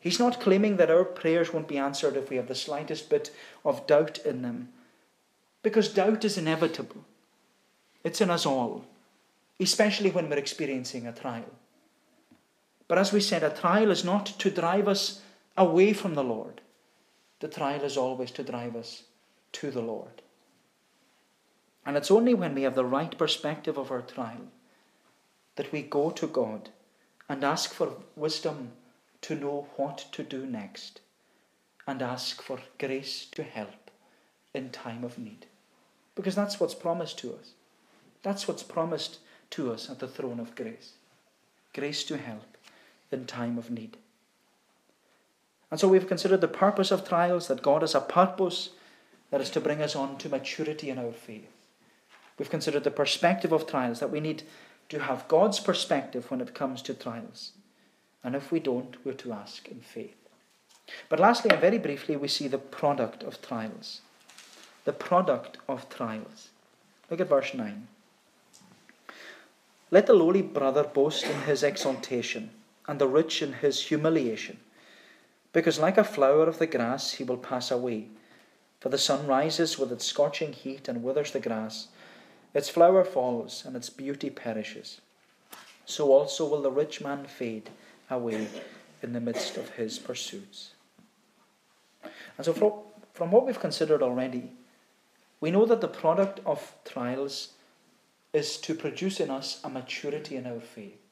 He's 0.00 0.20
not 0.20 0.40
claiming 0.40 0.76
that 0.76 0.90
our 0.90 1.04
prayers 1.04 1.52
won't 1.52 1.68
be 1.68 1.78
answered 1.78 2.16
if 2.16 2.30
we 2.30 2.36
have 2.36 2.48
the 2.48 2.54
slightest 2.54 3.10
bit 3.10 3.30
of 3.64 3.86
doubt 3.86 4.18
in 4.18 4.42
them, 4.42 4.68
because 5.62 5.88
doubt 5.88 6.24
is 6.24 6.38
inevitable. 6.38 7.04
It's 8.04 8.20
in 8.20 8.30
us 8.30 8.46
all, 8.46 8.84
especially 9.58 10.10
when 10.10 10.30
we're 10.30 10.36
experiencing 10.36 11.06
a 11.06 11.12
trial. 11.12 11.50
But 12.86 12.98
as 12.98 13.12
we 13.12 13.20
said, 13.20 13.42
a 13.42 13.50
trial 13.50 13.90
is 13.90 14.04
not 14.04 14.26
to 14.26 14.50
drive 14.50 14.86
us 14.86 15.22
away 15.56 15.92
from 15.92 16.14
the 16.14 16.22
Lord, 16.22 16.60
the 17.40 17.48
trial 17.48 17.82
is 17.82 17.96
always 17.96 18.30
to 18.32 18.44
drive 18.44 18.76
us 18.76 19.02
to 19.52 19.70
the 19.70 19.82
Lord. 19.82 20.22
And 21.86 21.96
it's 21.96 22.10
only 22.10 22.34
when 22.34 22.54
we 22.54 22.62
have 22.62 22.74
the 22.74 22.84
right 22.84 23.16
perspective 23.16 23.78
of 23.78 23.92
our 23.92 24.02
trial 24.02 24.48
that 25.54 25.72
we 25.72 25.82
go 25.82 26.10
to 26.10 26.26
God 26.26 26.70
and 27.28 27.44
ask 27.44 27.72
for 27.72 27.92
wisdom 28.16 28.72
to 29.22 29.36
know 29.36 29.68
what 29.76 30.04
to 30.12 30.22
do 30.22 30.44
next 30.44 31.00
and 31.86 32.02
ask 32.02 32.42
for 32.42 32.58
grace 32.78 33.26
to 33.32 33.44
help 33.44 33.90
in 34.52 34.70
time 34.70 35.04
of 35.04 35.16
need. 35.16 35.46
Because 36.16 36.34
that's 36.34 36.58
what's 36.58 36.74
promised 36.74 37.18
to 37.20 37.32
us. 37.32 37.52
That's 38.22 38.48
what's 38.48 38.64
promised 38.64 39.18
to 39.50 39.72
us 39.72 39.88
at 39.88 40.00
the 40.00 40.08
throne 40.08 40.40
of 40.40 40.56
grace. 40.56 40.94
Grace 41.72 42.02
to 42.04 42.16
help 42.16 42.56
in 43.12 43.26
time 43.26 43.58
of 43.58 43.70
need. 43.70 43.96
And 45.70 45.78
so 45.78 45.88
we've 45.88 46.08
considered 46.08 46.40
the 46.40 46.48
purpose 46.48 46.90
of 46.90 47.08
trials, 47.08 47.48
that 47.48 47.62
God 47.62 47.82
has 47.82 47.94
a 47.94 48.00
purpose 48.00 48.70
that 49.30 49.40
is 49.40 49.50
to 49.50 49.60
bring 49.60 49.82
us 49.82 49.94
on 49.94 50.18
to 50.18 50.28
maturity 50.28 50.90
in 50.90 50.98
our 50.98 51.12
faith. 51.12 51.55
We've 52.38 52.50
considered 52.50 52.84
the 52.84 52.90
perspective 52.90 53.52
of 53.52 53.66
trials, 53.66 54.00
that 54.00 54.10
we 54.10 54.20
need 54.20 54.42
to 54.88 55.00
have 55.00 55.28
God's 55.28 55.58
perspective 55.58 56.30
when 56.30 56.40
it 56.40 56.54
comes 56.54 56.82
to 56.82 56.94
trials. 56.94 57.52
And 58.22 58.34
if 58.34 58.52
we 58.52 58.60
don't, 58.60 58.96
we're 59.04 59.14
to 59.14 59.32
ask 59.32 59.68
in 59.68 59.80
faith. 59.80 60.16
But 61.08 61.20
lastly, 61.20 61.50
and 61.50 61.60
very 61.60 61.78
briefly, 61.78 62.16
we 62.16 62.28
see 62.28 62.48
the 62.48 62.58
product 62.58 63.22
of 63.22 63.42
trials. 63.42 64.00
The 64.84 64.92
product 64.92 65.58
of 65.68 65.88
trials. 65.88 66.48
Look 67.10 67.20
at 67.20 67.28
verse 67.28 67.54
9. 67.54 67.88
Let 69.90 70.06
the 70.06 70.14
lowly 70.14 70.42
brother 70.42 70.84
boast 70.84 71.24
in 71.24 71.42
his 71.42 71.62
exaltation, 71.62 72.50
and 72.86 73.00
the 73.00 73.08
rich 73.08 73.42
in 73.42 73.54
his 73.54 73.82
humiliation. 73.84 74.58
Because 75.52 75.78
like 75.78 75.96
a 75.96 76.04
flower 76.04 76.48
of 76.48 76.58
the 76.58 76.66
grass, 76.66 77.12
he 77.12 77.24
will 77.24 77.36
pass 77.36 77.70
away. 77.70 78.08
For 78.80 78.88
the 78.88 78.98
sun 78.98 79.26
rises 79.26 79.78
with 79.78 79.90
its 79.90 80.04
scorching 80.04 80.52
heat 80.52 80.88
and 80.88 81.02
withers 81.02 81.30
the 81.30 81.40
grass. 81.40 81.88
Its 82.56 82.70
flower 82.70 83.04
falls, 83.04 83.66
and 83.66 83.76
its 83.76 83.90
beauty 83.90 84.30
perishes. 84.30 85.02
So 85.84 86.10
also 86.10 86.48
will 86.48 86.62
the 86.62 86.70
rich 86.70 87.02
man 87.02 87.26
fade 87.26 87.68
away 88.08 88.48
in 89.02 89.12
the 89.12 89.20
midst 89.20 89.58
of 89.58 89.68
his 89.68 89.98
pursuits. 89.98 90.70
And 92.02 92.46
so, 92.46 92.54
from, 92.54 92.72
from 93.12 93.30
what 93.30 93.44
we've 93.44 93.60
considered 93.60 94.02
already, 94.02 94.52
we 95.38 95.50
know 95.50 95.66
that 95.66 95.82
the 95.82 95.88
product 96.02 96.40
of 96.46 96.74
trials 96.86 97.50
is 98.32 98.56
to 98.62 98.74
produce 98.74 99.20
in 99.20 99.28
us 99.28 99.60
a 99.62 99.68
maturity 99.68 100.36
in 100.36 100.46
our 100.46 100.60
faith. 100.60 101.02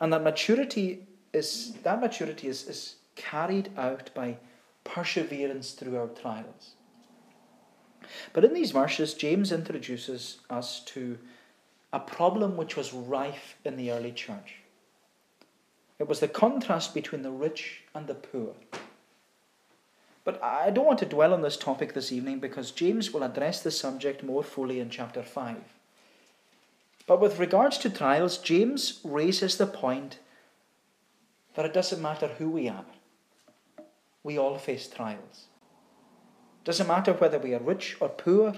And 0.00 0.14
that 0.14 0.22
maturity 0.22 1.06
is 1.34 1.74
that 1.82 2.00
maturity 2.00 2.48
is, 2.48 2.66
is 2.66 2.94
carried 3.16 3.68
out 3.76 4.08
by 4.14 4.38
perseverance 4.82 5.72
through 5.72 5.98
our 5.98 6.08
trials. 6.08 6.72
But 8.32 8.44
in 8.44 8.54
these 8.54 8.70
verses, 8.70 9.14
James 9.14 9.52
introduces 9.52 10.38
us 10.50 10.80
to 10.86 11.18
a 11.92 12.00
problem 12.00 12.56
which 12.56 12.76
was 12.76 12.92
rife 12.92 13.56
in 13.64 13.76
the 13.76 13.90
early 13.90 14.12
church. 14.12 14.56
It 15.98 16.08
was 16.08 16.20
the 16.20 16.28
contrast 16.28 16.94
between 16.94 17.22
the 17.22 17.30
rich 17.30 17.82
and 17.94 18.06
the 18.06 18.14
poor. 18.14 18.54
But 20.24 20.42
I 20.42 20.70
don't 20.70 20.86
want 20.86 21.00
to 21.00 21.06
dwell 21.06 21.34
on 21.34 21.42
this 21.42 21.56
topic 21.56 21.94
this 21.94 22.12
evening 22.12 22.38
because 22.38 22.70
James 22.70 23.12
will 23.12 23.22
address 23.22 23.60
the 23.60 23.70
subject 23.70 24.22
more 24.22 24.42
fully 24.42 24.80
in 24.80 24.88
chapter 24.88 25.22
5. 25.22 25.56
But 27.06 27.20
with 27.20 27.38
regards 27.38 27.78
to 27.78 27.90
trials, 27.90 28.38
James 28.38 29.00
raises 29.04 29.56
the 29.56 29.66
point 29.66 30.18
that 31.54 31.66
it 31.66 31.74
doesn't 31.74 32.00
matter 32.00 32.28
who 32.28 32.50
we 32.50 32.68
are, 32.68 32.84
we 34.22 34.38
all 34.38 34.56
face 34.56 34.88
trials. 34.88 35.46
Doesn't 36.64 36.86
matter 36.86 37.12
whether 37.12 37.38
we 37.38 37.54
are 37.54 37.60
rich 37.60 37.96
or 38.00 38.08
poor, 38.08 38.54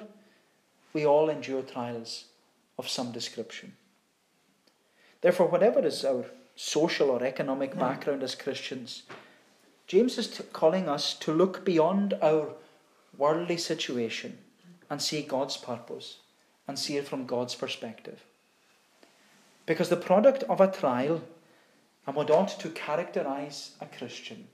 we 0.93 1.07
all 1.07 1.31
endure 1.31 1.63
trials 1.63 2.25
of 2.79 2.89
some 2.89 3.13
description. 3.13 3.77
Therefore, 5.21 5.47
whatever 5.47 5.85
is 5.85 6.05
our 6.05 6.27
social 6.55 7.11
or 7.11 7.25
economic 7.25 7.79
background 7.79 8.23
as 8.23 8.35
Christians, 8.35 9.05
James 9.87 10.19
is 10.19 10.43
calling 10.53 10.89
us 10.89 11.15
to 11.15 11.33
look 11.33 11.65
beyond 11.65 12.15
our 12.23 12.55
worldly 13.17 13.57
situation 13.57 14.39
and 14.91 15.01
see 15.01 15.23
God's 15.23 15.57
purpose 15.57 16.19
and 16.69 16.79
see 16.79 16.97
it 16.97 17.09
from 17.09 17.27
God's 17.27 17.55
perspective. 17.55 18.25
Because 19.67 19.89
the 19.89 19.97
product 19.97 20.43
of 20.45 20.61
a 20.61 20.71
trial 20.71 21.23
and 22.07 22.15
what 22.15 22.31
ought 22.31 22.61
to 22.61 22.69
characterize 22.71 23.73
a 23.81 23.87
Christian 23.87 24.49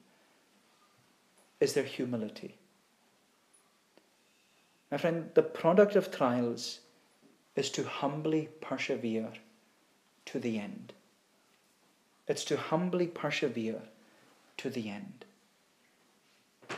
is 1.59 1.75
their 1.75 1.85
humility. 1.85 2.60
My 4.91 4.97
friend, 4.97 5.31
the 5.35 5.43
product 5.43 5.97
of 5.97 6.11
trials 6.11 6.81
is 7.57 7.71
to 7.71 7.85
humbly 7.85 8.49
persevere 8.61 9.33
to 10.27 10.39
the 10.39 10.59
end. 10.59 10.93
It's 12.27 12.45
to 12.45 12.57
humbly 12.57 13.07
persevere 13.07 13.83
to 14.59 14.71
the 14.71 14.89
end. 14.89 15.25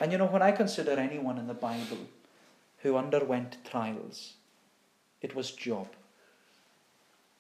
And 0.01 0.13
you 0.13 0.19
know, 0.19 0.27
when 0.27 0.43
I 0.43 0.53
consider 0.53 0.93
anyone 0.93 1.39
in 1.39 1.47
the 1.47 1.55
Bible 1.55 1.99
who 2.83 2.97
underwent 2.97 3.57
trials. 3.65 4.35
It 5.21 5.35
was 5.35 5.53
Job. 5.53 5.89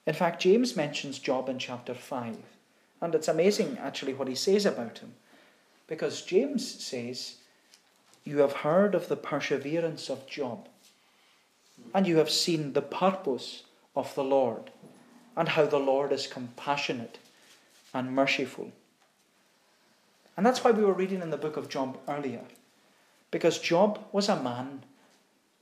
In 0.06 0.14
fact, 0.14 0.42
James 0.42 0.76
mentions 0.76 1.18
Job 1.18 1.48
in 1.48 1.58
chapter 1.58 1.94
5. 1.94 2.36
And 3.00 3.14
it's 3.14 3.28
amazing, 3.28 3.76
actually, 3.78 4.14
what 4.14 4.28
he 4.28 4.36
says 4.36 4.64
about 4.64 4.98
him. 4.98 5.14
Because 5.88 6.22
James 6.22 6.82
says, 6.82 7.36
You 8.24 8.38
have 8.38 8.52
heard 8.52 8.94
of 8.94 9.08
the 9.08 9.16
perseverance 9.16 10.08
of 10.08 10.26
Job, 10.26 10.68
and 11.92 12.06
you 12.06 12.18
have 12.18 12.30
seen 12.30 12.72
the 12.72 12.82
purpose 12.82 13.64
of 13.96 14.14
the 14.14 14.24
Lord, 14.24 14.70
and 15.36 15.48
how 15.48 15.66
the 15.66 15.78
Lord 15.78 16.12
is 16.12 16.26
compassionate 16.26 17.18
and 17.92 18.14
merciful. 18.14 18.72
And 20.36 20.46
that's 20.46 20.64
why 20.64 20.70
we 20.70 20.84
were 20.84 20.92
reading 20.92 21.20
in 21.20 21.30
the 21.30 21.36
book 21.36 21.56
of 21.56 21.68
Job 21.68 21.98
earlier. 22.08 22.42
Because 23.30 23.58
Job 23.58 23.98
was 24.12 24.28
a 24.28 24.42
man 24.42 24.84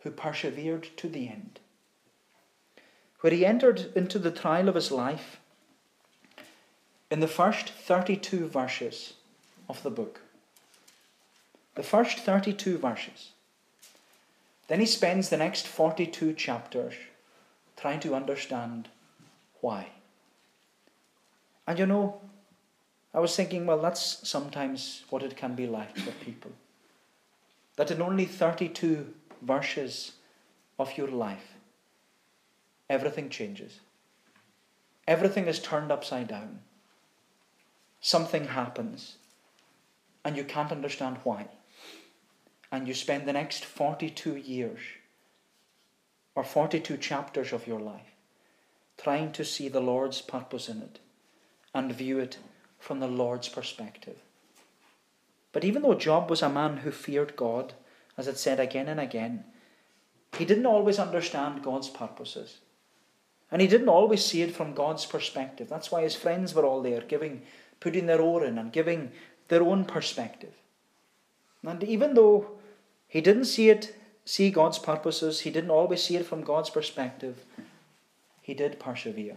who 0.01 0.11
persevered 0.11 0.89
to 0.97 1.09
the 1.09 1.29
end. 1.29 1.61
Where 3.21 3.33
he 3.33 3.45
entered 3.45 3.93
into 3.95 4.19
the 4.19 4.31
trial 4.31 4.69
of 4.69 4.75
his 4.75 4.91
life, 4.91 5.41
in 7.11 7.21
the 7.21 7.29
first 7.29 7.71
32 7.71 8.47
verses 8.49 9.15
of 9.69 9.83
the 9.83 9.91
book, 9.91 10.21
the 11.75 11.83
first 11.83 12.19
32 12.19 12.79
verses, 12.79 13.31
then 14.69 14.81
he 14.81 14.87
spends 14.87 15.29
the 15.29 15.37
next 15.37 15.67
42 15.67 16.35
chapters 16.35 16.95
trying 17.77 18.01
to 18.01 18.15
understand 18.15 18.89
why. 19.61 19.89
And 21.67 21.79
you 21.79 21.87
know, 21.87 22.21
I 23.13 23.21
was 23.21 23.35
thinking, 23.35 23.67
well, 23.67 23.81
that's 23.81 24.29
sometimes 24.29 25.05
what 25.11 25.23
it 25.23 25.37
can 25.37 25.55
be 25.55 25.67
like 25.67 25.97
for 25.97 26.13
people 26.25 26.53
that 27.81 27.91
in 27.91 28.03
only 28.03 28.27
32 28.27 29.07
verses 29.41 30.13
of 30.79 30.99
your 30.99 31.09
life, 31.09 31.55
everything 32.91 33.31
changes. 33.31 33.81
Everything 35.09 35.47
is 35.47 35.59
turned 35.59 35.91
upside 35.91 36.29
down. 36.29 36.61
Something 38.03 38.49
happens, 38.49 39.17
and 40.25 40.37
you 40.37 40.45
can't 40.45 40.73
understand 40.73 41.17
why. 41.25 41.49
And 42.73 42.87
you 42.87 42.95
spend 42.95 43.27
the 43.27 43.33
next 43.33 43.65
42 43.65 44.37
years 44.37 44.81
or 46.35 46.45
42 46.45 46.97
chapters 46.99 47.53
of 47.53 47.67
your 47.67 47.81
life 47.81 48.15
trying 48.97 49.33
to 49.33 49.45
see 49.45 49.69
the 49.69 49.81
Lord's 49.81 50.21
purpose 50.21 50.69
in 50.69 50.83
it 50.83 50.99
and 51.75 51.93
view 51.93 52.19
it 52.19 52.39
from 52.79 53.01
the 53.01 53.09
Lord's 53.09 53.49
perspective. 53.49 54.19
But 55.53 55.65
even 55.65 55.83
though 55.83 55.95
Job 55.95 56.31
was 56.31 56.43
a 56.43 56.49
man 56.49 56.79
who 56.79 56.91
feared 56.91 57.35
God, 57.35 57.73
as 58.17 58.29
it 58.29 58.39
said 58.39 58.61
again 58.61 58.89
and 58.89 59.01
again, 59.01 59.45
he 60.37 60.45
didn't 60.45 60.67
always 60.67 60.99
understand 60.99 61.63
God's 61.63 61.89
purposes. 61.89 62.59
And 63.51 63.61
he 63.61 63.67
didn't 63.67 63.89
always 63.89 64.25
see 64.25 64.43
it 64.43 64.55
from 64.55 64.75
God's 64.75 65.07
perspective. 65.07 65.69
That's 65.69 65.91
why 65.91 66.03
his 66.03 66.15
friends 66.15 66.55
were 66.55 66.65
all 66.65 66.83
there, 66.83 67.01
giving, 67.01 67.43
putting 67.81 68.07
their 68.07 68.21
oar 68.21 68.45
in 68.45 68.59
and 68.59 68.73
giving 68.73 69.11
their 69.49 69.63
own 69.63 69.85
perspective. 69.85 70.55
And 71.65 71.83
even 71.83 72.15
though 72.15 72.60
he 73.11 73.21
didn't 73.21 73.47
see 73.47 73.69
it, 73.71 73.95
see 74.25 74.51
God's 74.51 74.79
purposes, 74.79 75.41
he 75.41 75.51
didn't 75.51 75.71
always 75.71 76.01
see 76.01 76.15
it 76.15 76.25
from 76.25 76.43
God's 76.43 76.71
perspective, 76.71 77.45
he 78.41 78.55
did 78.55 78.79
persevere. 78.79 79.37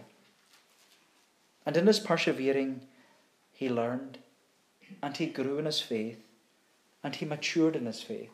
And 1.66 1.76
in 1.76 1.88
his 1.88 1.98
persevering, 1.98 2.82
he 3.52 3.68
learned 3.68 4.18
and 5.02 5.16
he 5.16 5.26
grew 5.26 5.58
in 5.58 5.64
his 5.64 5.80
faith 5.80 6.22
and 7.02 7.16
he 7.16 7.24
matured 7.24 7.74
in 7.74 7.86
his 7.86 8.00
faith. 8.00 8.30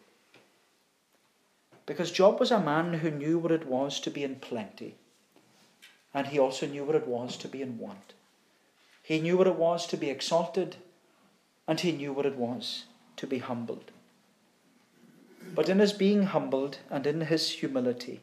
Because 1.86 2.12
Job 2.12 2.38
was 2.38 2.50
a 2.50 2.60
man 2.60 2.92
who 2.94 3.10
knew 3.10 3.38
what 3.38 3.50
it 3.50 3.66
was 3.66 3.98
to 4.00 4.10
be 4.10 4.22
in 4.22 4.36
plenty, 4.36 4.94
and 6.12 6.26
he 6.26 6.38
also 6.38 6.66
knew 6.66 6.84
what 6.84 6.94
it 6.94 7.06
was 7.06 7.36
to 7.38 7.48
be 7.48 7.62
in 7.62 7.78
want. 7.78 8.12
He 9.02 9.20
knew 9.20 9.38
what 9.38 9.46
it 9.46 9.56
was 9.56 9.86
to 9.88 9.96
be 9.96 10.10
exalted, 10.10 10.76
and 11.66 11.80
he 11.80 11.92
knew 11.92 12.12
what 12.12 12.26
it 12.26 12.36
was 12.36 12.84
to 13.16 13.26
be 13.26 13.38
humbled. 13.38 13.90
But 15.54 15.68
in 15.68 15.78
his 15.78 15.92
being 15.92 16.24
humbled 16.24 16.78
and 16.90 17.06
in 17.06 17.22
his 17.22 17.50
humility, 17.50 18.20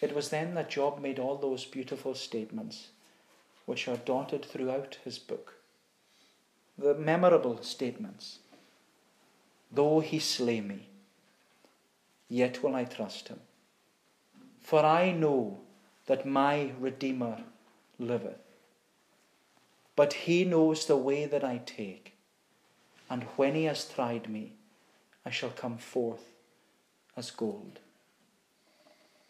it 0.00 0.14
was 0.14 0.28
then 0.28 0.54
that 0.54 0.70
Job 0.70 1.00
made 1.00 1.18
all 1.18 1.36
those 1.36 1.64
beautiful 1.64 2.14
statements 2.14 2.88
which 3.66 3.88
are 3.88 3.96
dotted 3.96 4.44
throughout 4.44 4.98
his 5.04 5.18
book 5.18 5.58
the 6.78 6.94
memorable 6.94 7.60
statements. 7.62 8.38
Though 9.72 9.98
he 9.98 10.20
slay 10.20 10.60
me, 10.60 10.88
yet 12.28 12.62
will 12.62 12.74
I 12.76 12.84
trust 12.84 13.28
him. 13.28 13.40
For 14.60 14.84
I 14.84 15.10
know 15.10 15.58
that 16.06 16.24
my 16.24 16.72
Redeemer 16.78 17.38
liveth. 17.98 18.38
But 19.96 20.12
he 20.12 20.44
knows 20.44 20.86
the 20.86 20.96
way 20.96 21.26
that 21.26 21.42
I 21.42 21.60
take, 21.66 22.14
and 23.10 23.24
when 23.36 23.56
he 23.56 23.64
has 23.64 23.88
tried 23.88 24.28
me, 24.30 24.52
I 25.28 25.30
shall 25.30 25.50
come 25.50 25.76
forth 25.76 26.24
as 27.14 27.30
gold. 27.30 27.80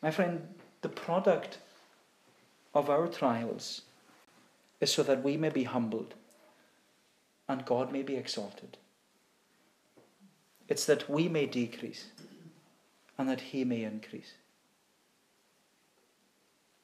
My 0.01 0.13
friend, 0.13 0.47
the 0.81 0.89
product 0.89 1.59
of 2.73 2.89
our 2.89 3.09
trials 3.09 3.83
is 4.81 4.93
so 4.93 5.03
that 5.03 5.25
we 5.25 5.37
may 5.37 5.49
be 5.49 5.65
humbled 5.65 6.15
and 7.49 7.67
God 7.67 7.91
may 7.91 8.03
be 8.03 8.15
exalted. 8.15 8.77
It's 10.69 10.85
that 10.85 11.11
we 11.11 11.27
may 11.27 11.47
decrease 11.47 12.07
and 13.19 13.29
that 13.29 13.41
He 13.41 13.65
may 13.65 13.83
increase. 13.83 14.35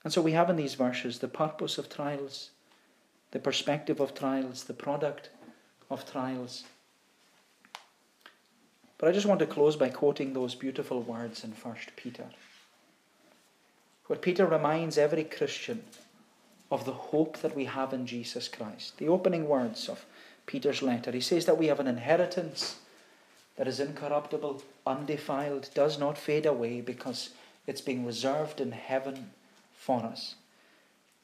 And 0.02 0.12
so 0.12 0.22
we 0.22 0.32
have 0.32 0.50
in 0.50 0.56
these 0.56 0.74
verses 0.74 1.20
the 1.20 1.28
purpose 1.28 1.78
of 1.78 1.88
trials, 1.88 2.50
the 3.30 3.38
perspective 3.38 4.00
of 4.00 4.12
trials, 4.12 4.64
the 4.64 4.74
product 4.74 5.30
of 5.88 6.04
trials. 6.10 6.64
But 9.04 9.10
I 9.10 9.12
just 9.12 9.26
want 9.26 9.40
to 9.40 9.46
close 9.46 9.76
by 9.76 9.90
quoting 9.90 10.32
those 10.32 10.54
beautiful 10.54 11.02
words 11.02 11.44
in 11.44 11.50
1 11.50 11.76
Peter. 11.94 12.24
Where 14.06 14.18
Peter 14.18 14.46
reminds 14.46 14.96
every 14.96 15.24
Christian 15.24 15.84
of 16.70 16.86
the 16.86 16.94
hope 16.94 17.36
that 17.42 17.54
we 17.54 17.66
have 17.66 17.92
in 17.92 18.06
Jesus 18.06 18.48
Christ. 18.48 18.96
The 18.96 19.08
opening 19.08 19.46
words 19.46 19.90
of 19.90 20.06
Peter's 20.46 20.80
letter. 20.80 21.12
He 21.12 21.20
says 21.20 21.44
that 21.44 21.58
we 21.58 21.66
have 21.66 21.80
an 21.80 21.86
inheritance 21.86 22.76
that 23.56 23.68
is 23.68 23.78
incorruptible, 23.78 24.62
undefiled, 24.86 25.68
does 25.74 25.98
not 25.98 26.16
fade 26.16 26.46
away 26.46 26.80
because 26.80 27.28
it's 27.66 27.82
being 27.82 28.06
reserved 28.06 28.58
in 28.58 28.72
heaven 28.72 29.32
for 29.74 30.02
us. 30.02 30.36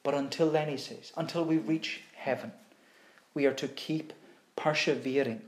But 0.03 0.13
until 0.13 0.51
then, 0.51 0.69
he 0.69 0.77
says, 0.77 1.11
until 1.17 1.43
we 1.43 1.57
reach 1.57 2.01
heaven, 2.13 2.51
we 3.33 3.47
are 3.47 3.55
to 3.55 3.67
keep 3.67 4.13
persevering 4.55 5.41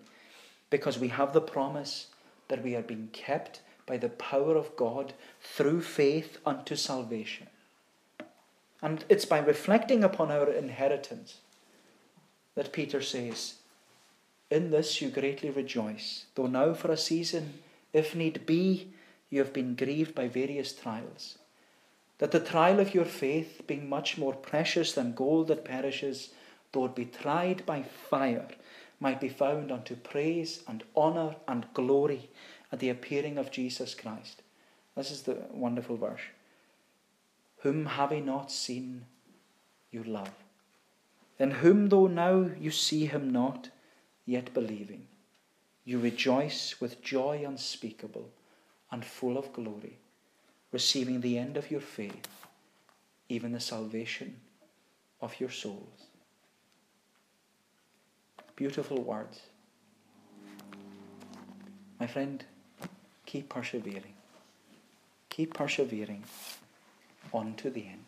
because 0.72 0.98
we 0.98 1.10
have 1.10 1.34
the 1.34 1.40
promise 1.40 2.08
that 2.54 2.64
we 2.64 2.76
are 2.76 2.84
being 2.84 3.10
kept 3.12 3.62
by 3.88 3.98
the 3.98 4.10
power 4.10 4.56
of 4.56 4.76
God 4.76 5.14
through 5.42 5.82
faith 5.82 6.38
unto 6.46 6.76
salvation. 6.76 7.48
And 8.80 9.04
it's 9.10 9.26
by 9.26 9.40
reflecting 9.40 10.04
upon 10.04 10.30
our 10.30 10.52
inheritance 10.52 11.40
that 12.54 12.72
Peter 12.72 13.02
says, 13.02 13.56
in 14.52 14.70
this 14.70 15.02
you 15.02 15.10
greatly 15.10 15.50
rejoice, 15.50 16.26
though 16.36 16.46
now 16.46 16.76
for 16.76 16.92
a 16.92 16.98
season, 16.98 17.56
if 17.92 18.14
need 18.14 18.46
be, 18.46 18.90
you 19.32 19.40
have 19.40 19.52
been 19.52 19.74
grieved 19.74 20.14
by 20.14 20.28
various 20.28 20.74
trials. 20.74 21.40
That 22.20 22.30
the 22.30 22.40
trial 22.40 22.80
of 22.80 22.94
your 22.94 23.06
faith, 23.06 23.64
being 23.66 23.90
much 23.90 24.16
more 24.16 24.36
precious 24.36 24.94
than 24.94 25.16
gold 25.16 25.48
that 25.48 25.66
perishes, 25.66 26.30
though 26.72 26.86
it 26.86 26.94
be 26.94 27.06
tried 27.06 27.66
by 27.66 27.82
fire, 27.82 28.46
might 29.04 29.20
be 29.20 29.28
found 29.28 29.70
unto 29.70 29.98
praise 29.98 30.64
and 30.66 30.82
honour 30.96 31.36
and 31.46 31.66
glory 31.74 32.30
at 32.72 32.80
the 32.80 32.88
appearing 32.90 33.38
of 33.38 33.52
Jesus 33.52 33.94
Christ. 33.94 34.42
This 34.96 35.12
is 35.12 35.24
the 35.24 35.40
wonderful 35.52 35.98
verse. 35.98 36.22
Whom 37.58 37.86
have 37.86 38.14
ye 38.14 38.22
not 38.22 38.50
seen, 38.50 39.06
you 39.92 40.06
love. 40.06 40.32
In 41.38 41.52
whom, 41.52 41.90
though 41.90 42.08
now 42.08 42.50
you 42.58 42.72
see 42.72 43.06
him 43.06 43.30
not, 43.30 43.70
yet 44.26 44.54
believing, 44.54 45.08
you 45.84 46.00
rejoice 46.00 46.80
with 46.80 47.02
joy 47.02 47.44
unspeakable 47.46 48.30
and 48.90 49.04
full 49.04 49.38
of 49.38 49.52
glory, 49.52 49.98
receiving 50.72 51.20
the 51.20 51.38
end 51.38 51.58
of 51.58 51.70
your 51.70 51.82
faith, 51.82 52.30
even 53.28 53.52
the 53.52 53.60
salvation 53.60 54.38
of 55.20 55.42
your 55.42 55.50
souls. 55.50 56.13
Beautiful 58.64 59.04
words. 59.04 59.42
My 62.00 62.08
friend, 62.08 62.42
keep 63.26 63.50
persevering. 63.50 64.14
Keep 65.28 65.54
persevering 65.54 66.24
on 67.34 67.56
to 67.56 67.70
the 67.70 67.82
end. 67.88 68.06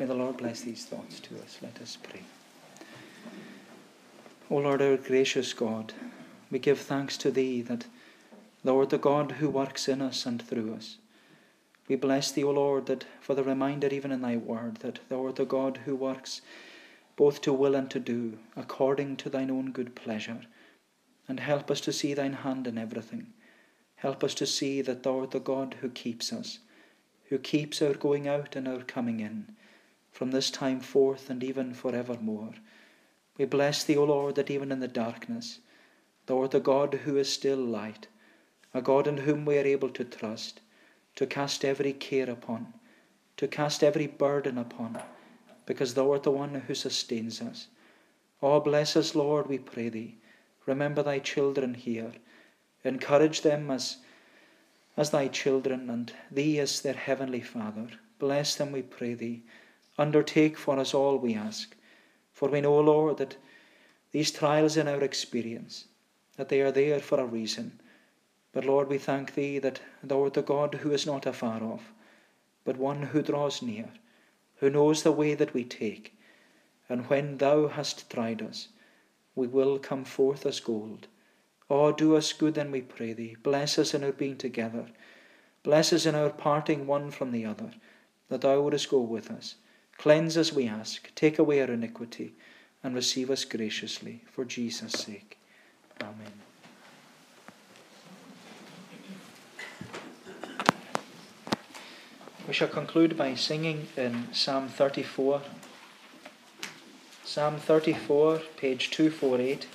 May 0.00 0.06
the 0.06 0.14
Lord 0.14 0.38
bless 0.38 0.62
these 0.62 0.84
thoughts 0.84 1.20
to 1.20 1.36
us. 1.36 1.58
Let 1.62 1.80
us 1.80 1.96
pray. 2.02 2.22
O 4.50 4.56
Lord, 4.56 4.82
our 4.82 4.96
gracious 4.96 5.52
God, 5.52 5.92
we 6.50 6.58
give 6.58 6.80
thanks 6.80 7.16
to 7.18 7.30
Thee 7.30 7.62
that 7.62 7.86
Thou 8.64 8.80
art 8.80 8.90
the 8.90 8.98
God 8.98 9.30
who 9.38 9.48
works 9.48 9.86
in 9.86 10.02
us 10.02 10.26
and 10.26 10.42
through 10.42 10.74
us. 10.74 10.96
We 11.86 11.94
bless 11.94 12.32
thee, 12.32 12.42
O 12.42 12.50
Lord, 12.50 12.86
that 12.86 13.04
for 13.20 13.36
the 13.36 13.44
reminder 13.44 13.86
even 13.86 14.10
in 14.10 14.22
thy 14.22 14.38
word 14.38 14.78
that 14.78 14.98
thou 15.08 15.24
art 15.24 15.36
the 15.36 15.44
God 15.44 15.78
who 15.84 15.94
works 15.94 16.40
both 17.16 17.40
to 17.40 17.52
will 17.52 17.74
and 17.74 17.90
to 17.90 17.98
do 17.98 18.38
according 18.54 19.16
to 19.16 19.30
thine 19.30 19.50
own 19.50 19.72
good 19.72 19.94
pleasure. 19.96 20.42
And 21.28 21.40
help 21.40 21.70
us 21.70 21.80
to 21.82 21.92
see 21.92 22.14
thine 22.14 22.34
hand 22.34 22.66
in 22.66 22.78
everything. 22.78 23.32
Help 23.96 24.22
us 24.22 24.34
to 24.34 24.46
see 24.46 24.82
that 24.82 25.02
thou 25.02 25.20
art 25.20 25.30
the 25.30 25.40
God 25.40 25.76
who 25.80 25.88
keeps 25.88 26.32
us, 26.32 26.60
who 27.30 27.38
keeps 27.38 27.82
our 27.82 27.94
going 27.94 28.28
out 28.28 28.54
and 28.54 28.68
our 28.68 28.82
coming 28.82 29.20
in, 29.20 29.56
from 30.12 30.30
this 30.30 30.50
time 30.50 30.80
forth 30.80 31.28
and 31.30 31.42
even 31.42 31.74
forevermore. 31.74 32.52
We 33.38 33.46
bless 33.46 33.82
thee, 33.82 33.96
O 33.96 34.04
Lord, 34.04 34.34
that 34.36 34.50
even 34.50 34.70
in 34.70 34.80
the 34.80 34.88
darkness, 34.88 35.60
thou 36.26 36.42
art 36.42 36.50
the 36.52 36.60
God 36.60 36.94
who 37.04 37.16
is 37.16 37.32
still 37.32 37.58
light, 37.58 38.06
a 38.72 38.82
God 38.82 39.06
in 39.06 39.18
whom 39.18 39.44
we 39.44 39.58
are 39.58 39.66
able 39.66 39.90
to 39.90 40.04
trust, 40.04 40.60
to 41.16 41.26
cast 41.26 41.64
every 41.64 41.92
care 41.92 42.30
upon, 42.30 42.74
to 43.38 43.48
cast 43.48 43.82
every 43.82 44.06
burden 44.06 44.58
upon, 44.58 45.02
because 45.66 45.94
thou 45.94 46.12
art 46.12 46.22
the 46.22 46.30
one 46.30 46.54
who 46.54 46.74
sustains 46.74 47.42
us. 47.42 47.66
Oh, 48.42 48.60
bless 48.60 48.96
us, 48.96 49.14
Lord, 49.14 49.48
we 49.48 49.58
pray 49.58 49.88
thee. 49.88 50.16
Remember 50.64 51.02
thy 51.02 51.18
children 51.18 51.74
here. 51.74 52.12
Encourage 52.84 53.42
them 53.42 53.70
as, 53.70 53.96
as 54.96 55.10
thy 55.10 55.28
children 55.28 55.90
and 55.90 56.12
thee 56.30 56.58
as 56.58 56.80
their 56.80 56.94
heavenly 56.94 57.40
Father. 57.40 57.88
Bless 58.18 58.54
them, 58.54 58.72
we 58.72 58.82
pray 58.82 59.14
thee. 59.14 59.42
Undertake 59.98 60.56
for 60.56 60.78
us 60.78 60.94
all, 60.94 61.18
we 61.18 61.34
ask. 61.34 61.74
For 62.32 62.48
we 62.48 62.60
know, 62.60 62.78
Lord, 62.80 63.16
that 63.18 63.36
these 64.12 64.30
trials 64.30 64.76
in 64.76 64.88
our 64.88 65.02
experience, 65.02 65.86
that 66.36 66.48
they 66.48 66.60
are 66.60 66.72
there 66.72 67.00
for 67.00 67.18
a 67.18 67.26
reason. 67.26 67.80
But 68.52 68.64
Lord, 68.64 68.88
we 68.88 68.98
thank 68.98 69.34
thee 69.34 69.58
that 69.58 69.80
thou 70.02 70.24
art 70.24 70.34
the 70.34 70.42
God 70.42 70.74
who 70.76 70.92
is 70.92 71.06
not 71.06 71.26
afar 71.26 71.62
off, 71.62 71.92
but 72.64 72.76
one 72.76 73.02
who 73.02 73.22
draws 73.22 73.62
near, 73.62 73.88
who 74.56 74.70
knows 74.70 75.02
the 75.02 75.12
way 75.12 75.34
that 75.34 75.54
we 75.54 75.64
take. 75.64 76.14
And 76.88 77.08
when 77.08 77.38
thou 77.38 77.68
hast 77.68 78.08
tried 78.10 78.42
us, 78.42 78.68
we 79.34 79.46
will 79.46 79.78
come 79.78 80.04
forth 80.04 80.46
as 80.46 80.60
gold. 80.60 81.08
Oh, 81.68 81.92
do 81.92 82.16
us 82.16 82.32
good, 82.32 82.54
then 82.54 82.70
we 82.70 82.80
pray 82.80 83.12
thee. 83.12 83.36
Bless 83.42 83.78
us 83.78 83.92
in 83.92 84.04
our 84.04 84.12
being 84.12 84.36
together. 84.36 84.86
Bless 85.62 85.92
us 85.92 86.06
in 86.06 86.14
our 86.14 86.30
parting 86.30 86.86
one 86.86 87.10
from 87.10 87.32
the 87.32 87.44
other, 87.44 87.72
that 88.28 88.42
thou 88.42 88.60
wouldest 88.60 88.88
go 88.88 89.00
with 89.00 89.30
us. 89.30 89.56
Cleanse 89.98 90.36
us, 90.36 90.52
we 90.52 90.68
ask. 90.68 91.12
Take 91.14 91.38
away 91.38 91.60
our 91.60 91.70
iniquity 91.70 92.34
and 92.82 92.94
receive 92.94 93.30
us 93.30 93.44
graciously. 93.44 94.22
For 94.30 94.44
Jesus' 94.44 94.92
sake. 94.92 95.38
Amen. 96.00 96.32
We 102.46 102.52
shall 102.52 102.68
conclude 102.68 103.16
by 103.16 103.34
singing 103.34 103.88
in 103.96 104.32
Psalm 104.32 104.68
34. 104.68 105.42
Psalm 107.24 107.56
34, 107.56 108.40
page 108.56 108.90
248. 108.90 109.66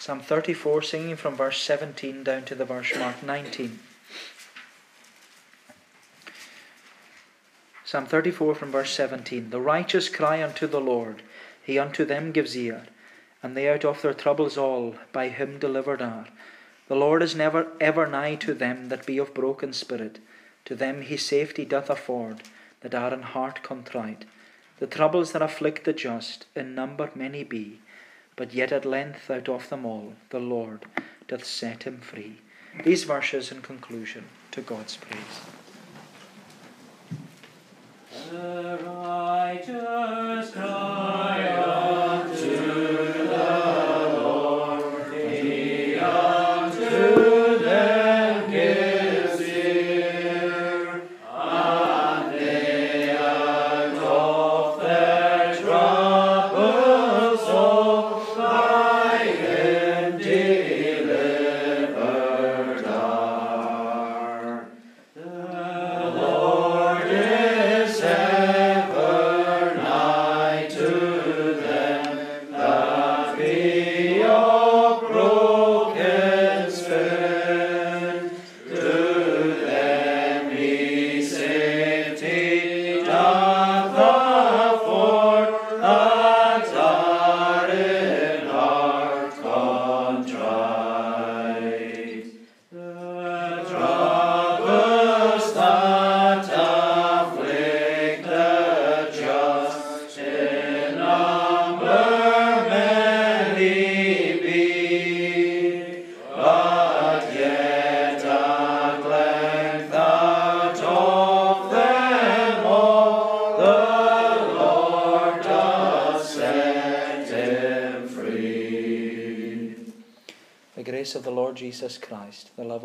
Psalm 0.00 0.20
34, 0.20 0.82
singing 0.82 1.14
from 1.14 1.36
verse 1.36 1.62
17 1.62 2.24
down 2.24 2.44
to 2.46 2.56
the 2.56 2.64
verse 2.64 2.92
mark 2.98 3.22
19. 3.22 3.78
Psalm 7.84 8.06
34 8.06 8.56
from 8.56 8.72
verse 8.72 8.90
17. 8.90 9.50
The 9.50 9.60
righteous 9.60 10.08
cry 10.08 10.42
unto 10.42 10.66
the 10.66 10.80
Lord, 10.80 11.22
he 11.62 11.78
unto 11.78 12.04
them 12.04 12.32
gives 12.32 12.56
ear, 12.56 12.86
and 13.42 13.56
they 13.56 13.68
out 13.68 13.84
of 13.84 14.02
their 14.02 14.14
troubles 14.14 14.56
all 14.58 14.96
by 15.12 15.28
him 15.28 15.58
delivered 15.58 16.02
are. 16.02 16.28
The 16.88 16.96
Lord 16.96 17.22
is 17.22 17.34
never 17.34 17.68
ever 17.80 18.06
nigh 18.06 18.34
to 18.36 18.54
them 18.54 18.88
that 18.88 19.06
be 19.06 19.18
of 19.18 19.34
broken 19.34 19.72
spirit. 19.72 20.18
To 20.66 20.74
them 20.74 21.02
he 21.02 21.16
safety 21.16 21.64
doth 21.64 21.88
afford, 21.88 22.42
that 22.80 22.94
are 22.94 23.14
in 23.14 23.22
heart 23.22 23.62
contrite. 23.62 24.24
The 24.78 24.86
troubles 24.86 25.32
that 25.32 25.42
afflict 25.42 25.84
the 25.84 25.92
just 25.92 26.46
in 26.54 26.74
number 26.74 27.10
many 27.14 27.44
be 27.44 27.80
but 28.40 28.54
yet 28.54 28.72
at 28.72 28.86
length 28.86 29.30
out 29.30 29.50
of 29.50 29.68
them 29.68 29.84
all 29.84 30.14
the 30.30 30.40
Lord 30.40 30.86
doth 31.28 31.44
set 31.44 31.82
him 31.82 31.98
free. 31.98 32.38
These 32.84 33.04
verses 33.04 33.52
in 33.52 33.60
conclusion 33.60 34.24
to 34.52 34.62
God's 34.62 34.96
praise. 34.96 35.40
The 38.30 38.78
righteous 38.82 40.52
cry 40.52 42.09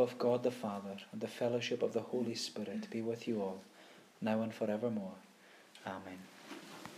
of 0.06 0.20
God 0.20 0.43
the 0.43 0.51
Father, 0.51 0.97
and 1.12 1.20
the 1.20 1.28
fellowship 1.28 1.82
of 1.82 1.93
the 1.93 1.99
Holy 2.14 2.36
Spirit 2.36 2.88
be 2.91 3.01
with 3.01 3.28
you 3.28 3.41
all, 3.41 3.60
now 4.22 4.43
and 4.43 4.53
forevermore. 4.53 5.16